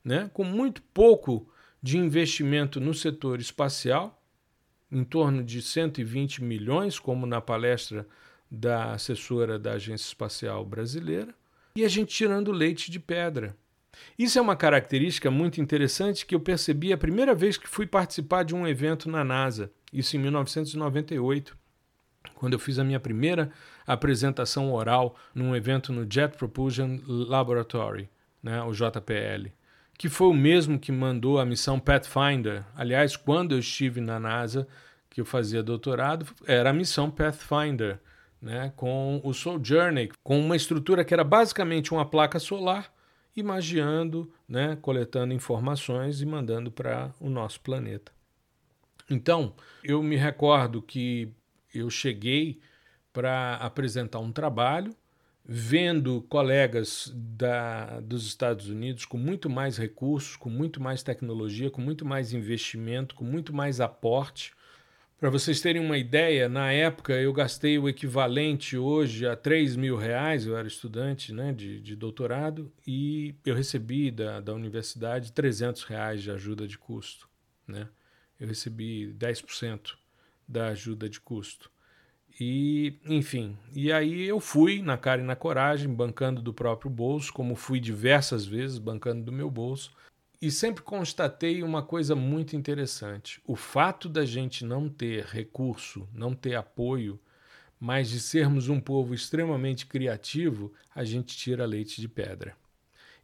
né, 0.04 0.30
com 0.34 0.44
muito 0.44 0.82
pouco 0.94 1.50
de 1.82 1.98
investimento 1.98 2.80
no 2.80 2.94
setor 2.94 3.40
espacial, 3.40 4.21
em 4.92 5.04
torno 5.04 5.44
de 5.44 5.62
120 5.62 6.44
milhões, 6.44 7.00
como 7.00 7.26
na 7.26 7.40
palestra 7.40 8.06
da 8.50 8.92
assessora 8.92 9.58
da 9.58 9.74
Agência 9.74 10.08
Espacial 10.08 10.66
Brasileira, 10.66 11.34
e 11.76 11.86
a 11.86 11.88
gente 11.88 12.14
tirando 12.14 12.52
leite 12.52 12.92
de 12.92 13.00
pedra. 13.00 13.56
Isso 14.18 14.38
é 14.38 14.42
uma 14.42 14.56
característica 14.56 15.32
muito 15.32 15.62
interessante 15.62 16.26
que 16.26 16.36
eu 16.36 16.40
percebi 16.40 16.92
a 16.92 16.98
primeira 16.98 17.34
vez 17.34 17.58
que 17.58 17.68
fui 17.68 17.86
participar 17.86 18.44
de 18.44 18.54
um 18.54 18.68
evento 18.68 19.10
na 19.10 19.24
NASA, 19.24 19.72
isso 19.94 20.16
em 20.16 20.20
1998, 20.20 21.58
quando 22.36 22.54
eu 22.54 22.60
fiz 22.60 22.80
a 22.80 22.84
minha 22.84 23.00
primeira 23.00 23.52
apresentação 23.86 24.72
oral 24.72 25.16
num 25.34 25.56
evento 25.56 25.92
no 25.92 26.06
Jet 26.10 26.38
Propulsion 26.38 27.00
Laboratory, 27.06 28.10
né, 28.42 28.62
o 28.64 28.72
JPL, 28.72 29.52
que 30.02 30.10
foi 30.10 30.30
o 30.30 30.34
mesmo 30.34 30.80
que 30.80 30.92
mandou 30.92 31.40
a 31.40 31.46
missão 31.46 31.80
Pathfinder. 31.80 32.64
Aliás, 32.76 33.16
quando 33.16 33.52
eu 33.52 33.60
estive 33.60 34.02
na 34.02 34.20
NASA, 34.20 34.68
que 35.08 35.22
eu 35.22 35.26
fazia 35.26 35.62
doutorado, 35.62 36.26
era 36.48 36.72
a 36.72 36.74
missão 36.74 37.12
Pathfinder, 37.12 38.00
né, 38.42 38.74
com 38.76 39.22
o 39.24 39.32
Sojourner, 39.32 40.10
com 40.24 40.40
uma 40.40 40.56
estrutura 40.56 41.06
que 41.06 41.14
era 41.14 41.24
basicamente 41.24 41.94
uma 41.94 42.04
placa 42.04 42.40
solar, 42.40 42.92
imagiando, 43.36 44.34
né, 44.50 44.76
coletando 44.82 45.36
informações 45.36 46.20
e 46.20 46.26
mandando 46.26 46.72
para 46.72 47.14
o 47.20 47.30
nosso 47.30 47.62
planeta. 47.62 48.12
Então, 49.08 49.54
eu 49.84 50.02
me 50.02 50.16
recordo 50.16 50.82
que 50.82 51.32
eu 51.76 51.92
cheguei 51.92 52.60
para 53.14 53.54
apresentar 53.58 54.18
um 54.18 54.32
trabalho, 54.32 54.96
vendo 55.44 56.22
colegas 56.24 57.12
da, 57.16 58.00
dos 58.00 58.26
Estados 58.26 58.70
Unidos 58.70 59.06
com 59.06 59.18
muito 59.18 59.50
mais 59.50 59.78
recursos, 59.78 60.36
com 60.36 60.50
muito 60.50 60.82
mais 60.82 61.04
tecnologia, 61.04 61.70
com 61.70 61.82
muito 61.82 62.06
mais 62.06 62.34
investimento, 62.34 63.16
com 63.16 63.24
muito 63.24 63.54
mais 63.54 63.82
aporte. 63.82 64.54
Para 65.20 65.30
vocês 65.30 65.62
terem 65.62 65.84
uma 65.84 65.98
ideia, 65.98 66.50
na 66.50 66.72
época 66.72 67.14
eu 67.14 67.32
gastei 67.32 67.78
o 67.78 67.88
equivalente 67.88 68.76
hoje 68.76 69.28
a 69.28 69.36
3 69.36 69.76
mil 69.76 69.96
reais, 69.96 70.48
eu 70.48 70.58
era 70.58 70.68
estudante 70.68 71.32
né, 71.32 71.54
de, 71.54 71.80
de 71.80 71.96
doutorado, 71.96 72.72
e 72.88 73.36
eu 73.46 73.54
recebi 73.54 74.10
da, 74.10 74.40
da 74.40 74.54
universidade 74.54 75.32
300 75.32 75.84
reais 75.84 76.24
de 76.24 76.32
ajuda 76.32 76.68
de 76.68 76.78
custo. 76.78 77.30
Né? 77.68 77.88
Eu 78.40 78.48
recebi 78.48 79.14
10% 79.16 79.96
da 80.48 80.70
ajuda 80.70 81.08
de 81.08 81.20
custo. 81.20 81.72
E, 82.40 83.00
enfim, 83.06 83.58
e 83.74 83.92
aí 83.92 84.24
eu 84.24 84.40
fui 84.40 84.82
na 84.82 84.98
cara 84.98 85.22
e 85.22 85.26
na 85.26 85.36
coragem, 85.36 85.94
bancando 85.94 86.42
do 86.42 86.54
próprio 86.54 86.90
bolso, 86.90 87.32
como 87.34 87.56
fui 87.56 87.80
diversas 87.80 88.46
vezes, 88.46 88.78
bancando 88.78 89.24
do 89.24 89.32
meu 89.32 89.50
bolso, 89.50 89.92
e 90.42 90.50
sempre 90.50 90.82
constatei 90.82 91.62
uma 91.62 91.84
coisa 91.84 92.16
muito 92.16 92.56
interessante. 92.56 93.40
O 93.46 93.56
fato 93.56 94.10
da 94.10 94.26
gente 94.26 94.66
não 94.66 94.90
ter 94.90 95.26
recurso, 95.26 96.08
não 96.14 96.34
ter 96.34 96.56
apoio, 96.56 97.20
mas 97.80 98.10
de 98.10 98.20
sermos 98.20 98.70
um 98.70 98.80
povo 98.80 99.14
extremamente 99.14 99.86
criativo, 99.86 100.74
a 100.96 101.04
gente 101.04 101.38
tira 101.38 101.66
leite 101.66 102.02
de 102.02 102.08
pedra. 102.08 102.56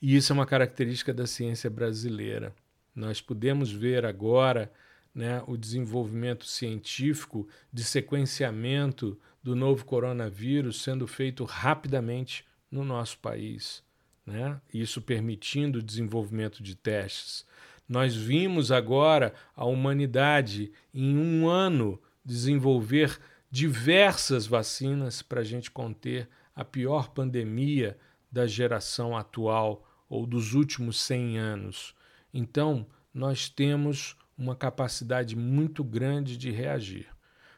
E 0.02 0.16
isso 0.16 0.32
é 0.32 0.36
uma 0.36 0.46
característica 0.46 1.14
da 1.14 1.26
ciência 1.26 1.70
brasileira. 1.70 2.54
Nós 2.96 3.20
podemos 3.20 3.72
ver 3.72 4.06
agora 4.06 4.72
né, 5.18 5.44
o 5.48 5.58
desenvolvimento 5.58 6.46
científico 6.46 7.48
de 7.74 7.84
sequenciamento 7.84 9.20
do 9.42 9.56
novo 9.56 9.84
coronavírus 9.84 10.84
sendo 10.84 11.08
feito 11.08 11.44
rapidamente 11.44 12.46
no 12.70 12.86
nosso 12.86 13.18
país, 13.18 13.84
né? 14.24 14.62
isso 14.72 15.02
permitindo 15.02 15.80
o 15.80 15.84
desenvolvimento 15.84 16.62
de 16.62 16.76
testes. 16.76 17.48
Nós 17.90 18.16
vimos 18.16 18.72
agora 18.72 19.34
a 19.56 19.66
humanidade, 19.66 20.72
em 20.94 21.18
um 21.18 21.50
ano, 21.50 22.00
desenvolver 22.24 23.20
diversas 23.50 24.46
vacinas 24.46 25.24
para 25.24 25.42
a 25.42 25.44
gente 25.44 25.72
conter 25.72 26.30
a 26.56 26.64
pior 26.64 27.10
pandemia 27.10 27.98
da 28.32 28.46
geração 28.46 29.18
atual 29.18 29.84
ou 30.08 30.28
dos 30.28 30.54
últimos 30.54 31.02
100 31.02 31.40
anos. 31.40 31.96
Então, 32.32 32.86
nós 33.12 33.50
temos 33.50 34.16
uma 34.38 34.56
capacidade 34.56 35.36
muito 35.36 35.84
grande 35.84 36.38
de 36.38 36.52
reagir. 36.52 37.08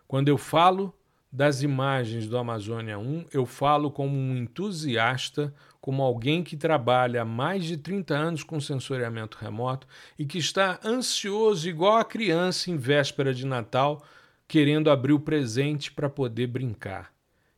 Quando 0.08 0.30
eu 0.30 0.38
falo 0.38 0.96
das 1.32 1.62
imagens 1.62 2.28
do 2.28 2.38
Amazônia 2.38 2.98
1, 2.98 3.26
eu 3.32 3.46
falo 3.46 3.92
como 3.92 4.18
um 4.18 4.36
entusiasta, 4.36 5.54
como 5.80 6.02
alguém 6.02 6.44
que 6.44 6.58
trabalha 6.58 7.22
há 7.22 7.26
mais 7.26 7.66
de 7.66 7.78
30 7.78 8.16
anos 8.16 8.44
com 8.44 8.60
sensoriamento 8.60 9.38
remoto 9.40 9.88
e 10.18 10.26
que 10.26 10.40
está 10.40 10.80
ansioso, 10.84 11.70
igual 11.70 11.98
a 11.98 12.06
criança 12.06 12.72
em 12.72 12.78
véspera 12.78 13.34
de 13.34 13.46
Natal, 13.46 14.04
querendo 14.48 14.90
abrir 14.90 15.14
o 15.14 15.20
presente 15.20 15.92
para 15.92 16.10
poder 16.10 16.48
brincar. 16.48 17.14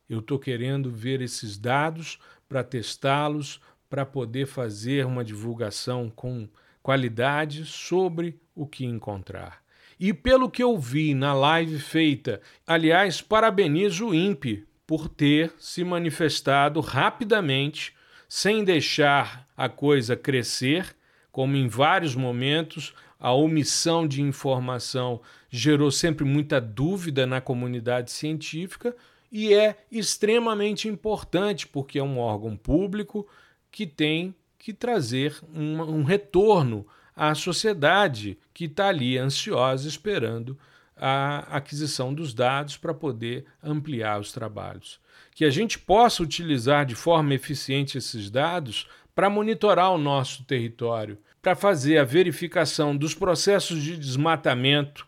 Eu 0.10 0.20
estou 0.20 0.38
querendo 0.38 0.92
ver 0.92 1.22
esses 1.22 1.58
dados 1.58 2.20
para 2.50 2.66
testá-los, 2.66 3.62
para 3.90 4.06
poder 4.06 4.46
fazer 4.46 5.06
uma 5.06 5.24
divulgação 5.24 6.10
com 6.10 6.50
qualidade 6.84 7.66
sobre 7.66 8.38
o 8.62 8.68
que 8.68 8.86
encontrar. 8.86 9.64
E 10.00 10.14
pelo 10.14 10.50
que 10.50 10.62
eu 10.62 10.78
vi 10.78 11.16
na 11.16 11.34
live 11.34 11.80
feita, 11.80 12.42
aliás, 12.66 13.22
parabenizo 13.22 14.10
o 14.10 14.16
INPE 14.16 14.66
por 14.86 15.10
ter 15.10 15.52
se 15.58 15.84
manifestado 15.84 16.80
rapidamente, 16.80 17.96
sem 18.30 18.64
deixar 18.64 19.48
a 19.58 19.68
coisa 19.68 20.16
crescer, 20.16 20.96
como 21.32 21.56
em 21.56 21.68
vários 21.68 22.16
momentos 22.16 22.94
a 23.20 23.32
omissão 23.34 24.08
de 24.08 24.22
informação 24.22 25.22
gerou 25.50 25.90
sempre 25.90 26.24
muita 26.24 26.62
dúvida 26.62 27.26
na 27.26 27.42
comunidade 27.42 28.12
científica 28.12 28.96
e 29.32 29.54
é 29.54 29.76
extremamente 29.92 30.88
importante 30.88 31.68
porque 31.68 31.98
é 31.98 32.04
um 32.04 32.20
órgão 32.20 32.56
público 32.56 33.28
que 33.72 33.88
tem 33.88 34.36
que 34.60 34.74
trazer 34.74 35.36
um, 35.54 35.82
um 35.82 36.04
retorno 36.04 36.86
à 37.22 37.36
sociedade 37.36 38.36
que 38.52 38.66
está 38.66 38.88
ali 38.88 39.16
ansiosa 39.16 39.88
esperando 39.88 40.58
a 40.98 41.56
aquisição 41.56 42.12
dos 42.12 42.34
dados 42.34 42.78
para 42.78 42.96
poder 42.96 43.46
ampliar 43.62 44.20
os 44.20 44.32
trabalhos. 44.32 45.00
Que 45.36 45.46
a 45.46 45.52
gente 45.52 45.78
possa 45.78 46.24
utilizar 46.24 46.84
de 46.84 46.96
forma 46.96 47.36
eficiente 47.36 47.96
esses 47.96 48.32
dados 48.32 48.88
para 49.14 49.30
monitorar 49.30 49.92
o 49.92 50.00
nosso 50.00 50.44
território, 50.46 51.16
para 51.44 51.56
fazer 51.56 52.00
a 52.00 52.04
verificação 52.04 52.98
dos 52.98 53.14
processos 53.14 53.84
de 53.84 53.96
desmatamento, 53.96 55.06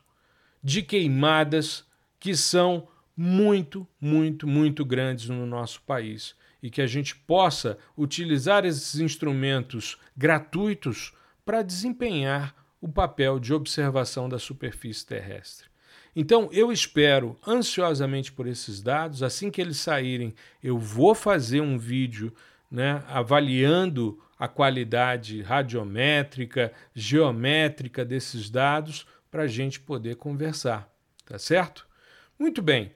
de 0.63 0.83
queimadas 0.83 1.83
que 2.19 2.35
são 2.35 2.87
muito, 3.17 3.87
muito, 3.99 4.45
muito 4.45 4.85
grandes 4.85 5.29
no 5.29 5.47
nosso 5.47 5.81
país 5.81 6.35
e 6.61 6.69
que 6.69 6.81
a 6.81 6.87
gente 6.87 7.15
possa 7.15 7.75
utilizar 7.97 8.65
esses 8.65 8.99
instrumentos 8.99 9.97
gratuitos 10.15 11.11
para 11.45 11.61
desempenhar 11.61 12.55
o 12.81 12.87
papel 12.87 13.39
de 13.39 13.53
observação 13.53 14.27
da 14.27 14.37
superfície 14.37 15.05
terrestre. 15.05 15.67
Então, 16.15 16.49
eu 16.51 16.71
espero 16.71 17.37
ansiosamente 17.45 18.31
por 18.31 18.45
esses 18.47 18.81
dados. 18.81 19.23
Assim 19.23 19.49
que 19.49 19.59
eles 19.59 19.77
saírem, 19.77 20.35
eu 20.61 20.77
vou 20.77 21.15
fazer 21.15 21.61
um 21.61 21.77
vídeo 21.77 22.33
né, 22.69 23.03
avaliando 23.07 24.21
a 24.37 24.47
qualidade 24.47 25.41
radiométrica, 25.41 26.71
geométrica 26.93 28.03
desses 28.03 28.49
dados 28.49 29.07
para 29.31 29.43
a 29.43 29.47
gente 29.47 29.79
poder 29.79 30.15
conversar. 30.17 30.91
Tá 31.25 31.39
certo? 31.39 31.87
Muito 32.37 32.61
bem. 32.61 32.91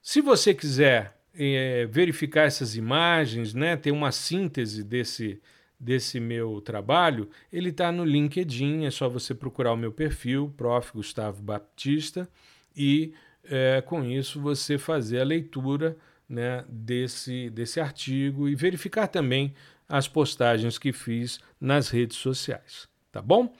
Se 0.00 0.20
você 0.20 0.54
quiser 0.54 1.16
é, 1.34 1.86
verificar 1.86 2.44
essas 2.46 2.76
imagens, 2.76 3.54
né, 3.54 3.76
ter 3.76 3.90
uma 3.90 4.12
síntese 4.12 4.82
desse, 4.82 5.40
desse 5.82 6.20
meu 6.20 6.60
trabalho, 6.60 7.28
ele 7.52 7.70
está 7.70 7.90
no 7.90 8.04
LinkedIn, 8.04 8.84
é 8.84 8.90
só 8.90 9.08
você 9.08 9.34
procurar 9.34 9.72
o 9.72 9.76
meu 9.76 9.90
perfil, 9.90 10.54
Prof. 10.56 10.92
Gustavo 10.94 11.42
Baptista, 11.42 12.28
e 12.76 13.12
é, 13.44 13.82
com 13.82 14.04
isso 14.04 14.40
você 14.40 14.78
fazer 14.78 15.20
a 15.20 15.24
leitura 15.24 15.96
né, 16.28 16.64
desse, 16.68 17.50
desse 17.50 17.80
artigo 17.80 18.48
e 18.48 18.54
verificar 18.54 19.08
também 19.08 19.52
as 19.88 20.06
postagens 20.06 20.78
que 20.78 20.92
fiz 20.92 21.40
nas 21.60 21.88
redes 21.88 22.16
sociais. 22.16 22.88
Tá 23.10 23.20
bom? 23.20 23.52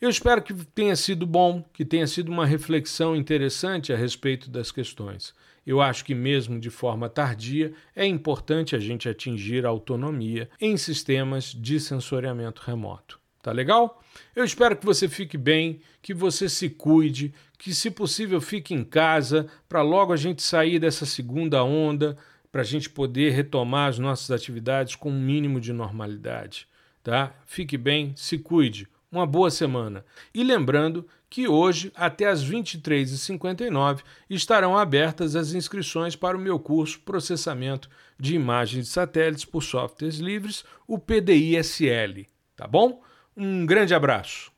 Eu 0.00 0.10
espero 0.10 0.42
que 0.42 0.52
tenha 0.52 0.96
sido 0.96 1.26
bom, 1.26 1.64
que 1.72 1.84
tenha 1.84 2.06
sido 2.06 2.30
uma 2.30 2.44
reflexão 2.44 3.14
interessante 3.14 3.92
a 3.92 3.96
respeito 3.96 4.50
das 4.50 4.72
questões. 4.72 5.32
Eu 5.68 5.82
acho 5.82 6.02
que, 6.02 6.14
mesmo 6.14 6.58
de 6.58 6.70
forma 6.70 7.10
tardia, 7.10 7.74
é 7.94 8.06
importante 8.06 8.74
a 8.74 8.78
gente 8.78 9.06
atingir 9.06 9.66
a 9.66 9.68
autonomia 9.68 10.48
em 10.58 10.78
sistemas 10.78 11.52
de 11.52 11.78
sensoriamento 11.78 12.62
remoto. 12.64 13.20
Tá 13.42 13.52
legal? 13.52 14.02
Eu 14.34 14.46
espero 14.46 14.74
que 14.74 14.86
você 14.86 15.06
fique 15.10 15.36
bem, 15.36 15.80
que 16.00 16.14
você 16.14 16.48
se 16.48 16.70
cuide, 16.70 17.34
que, 17.58 17.74
se 17.74 17.90
possível, 17.90 18.40
fique 18.40 18.72
em 18.72 18.82
casa 18.82 19.46
para 19.68 19.82
logo 19.82 20.10
a 20.10 20.16
gente 20.16 20.40
sair 20.40 20.78
dessa 20.78 21.04
segunda 21.04 21.62
onda, 21.62 22.16
para 22.50 22.62
a 22.62 22.64
gente 22.64 22.88
poder 22.88 23.32
retomar 23.32 23.90
as 23.90 23.98
nossas 23.98 24.30
atividades 24.30 24.96
com 24.96 25.10
um 25.10 25.20
mínimo 25.20 25.60
de 25.60 25.74
normalidade. 25.74 26.66
Tá? 27.04 27.34
Fique 27.44 27.76
bem, 27.76 28.14
se 28.16 28.38
cuide. 28.38 28.88
Uma 29.10 29.26
boa 29.26 29.50
semana. 29.50 30.04
E 30.34 30.44
lembrando 30.44 31.06
que 31.30 31.48
hoje, 31.48 31.90
até 31.94 32.26
às 32.26 32.44
23h59, 32.44 34.02
estarão 34.28 34.76
abertas 34.76 35.34
as 35.34 35.52
inscrições 35.54 36.14
para 36.14 36.36
o 36.36 36.40
meu 36.40 36.58
curso 36.58 37.00
Processamento 37.00 37.88
de 38.18 38.34
Imagens 38.34 38.86
de 38.86 38.92
Satélites 38.92 39.46
por 39.46 39.62
Softwares 39.62 40.18
Livres, 40.18 40.62
o 40.86 40.98
PDI-SL. 40.98 42.26
Tá 42.54 42.66
bom? 42.66 43.02
Um 43.34 43.64
grande 43.64 43.94
abraço. 43.94 44.46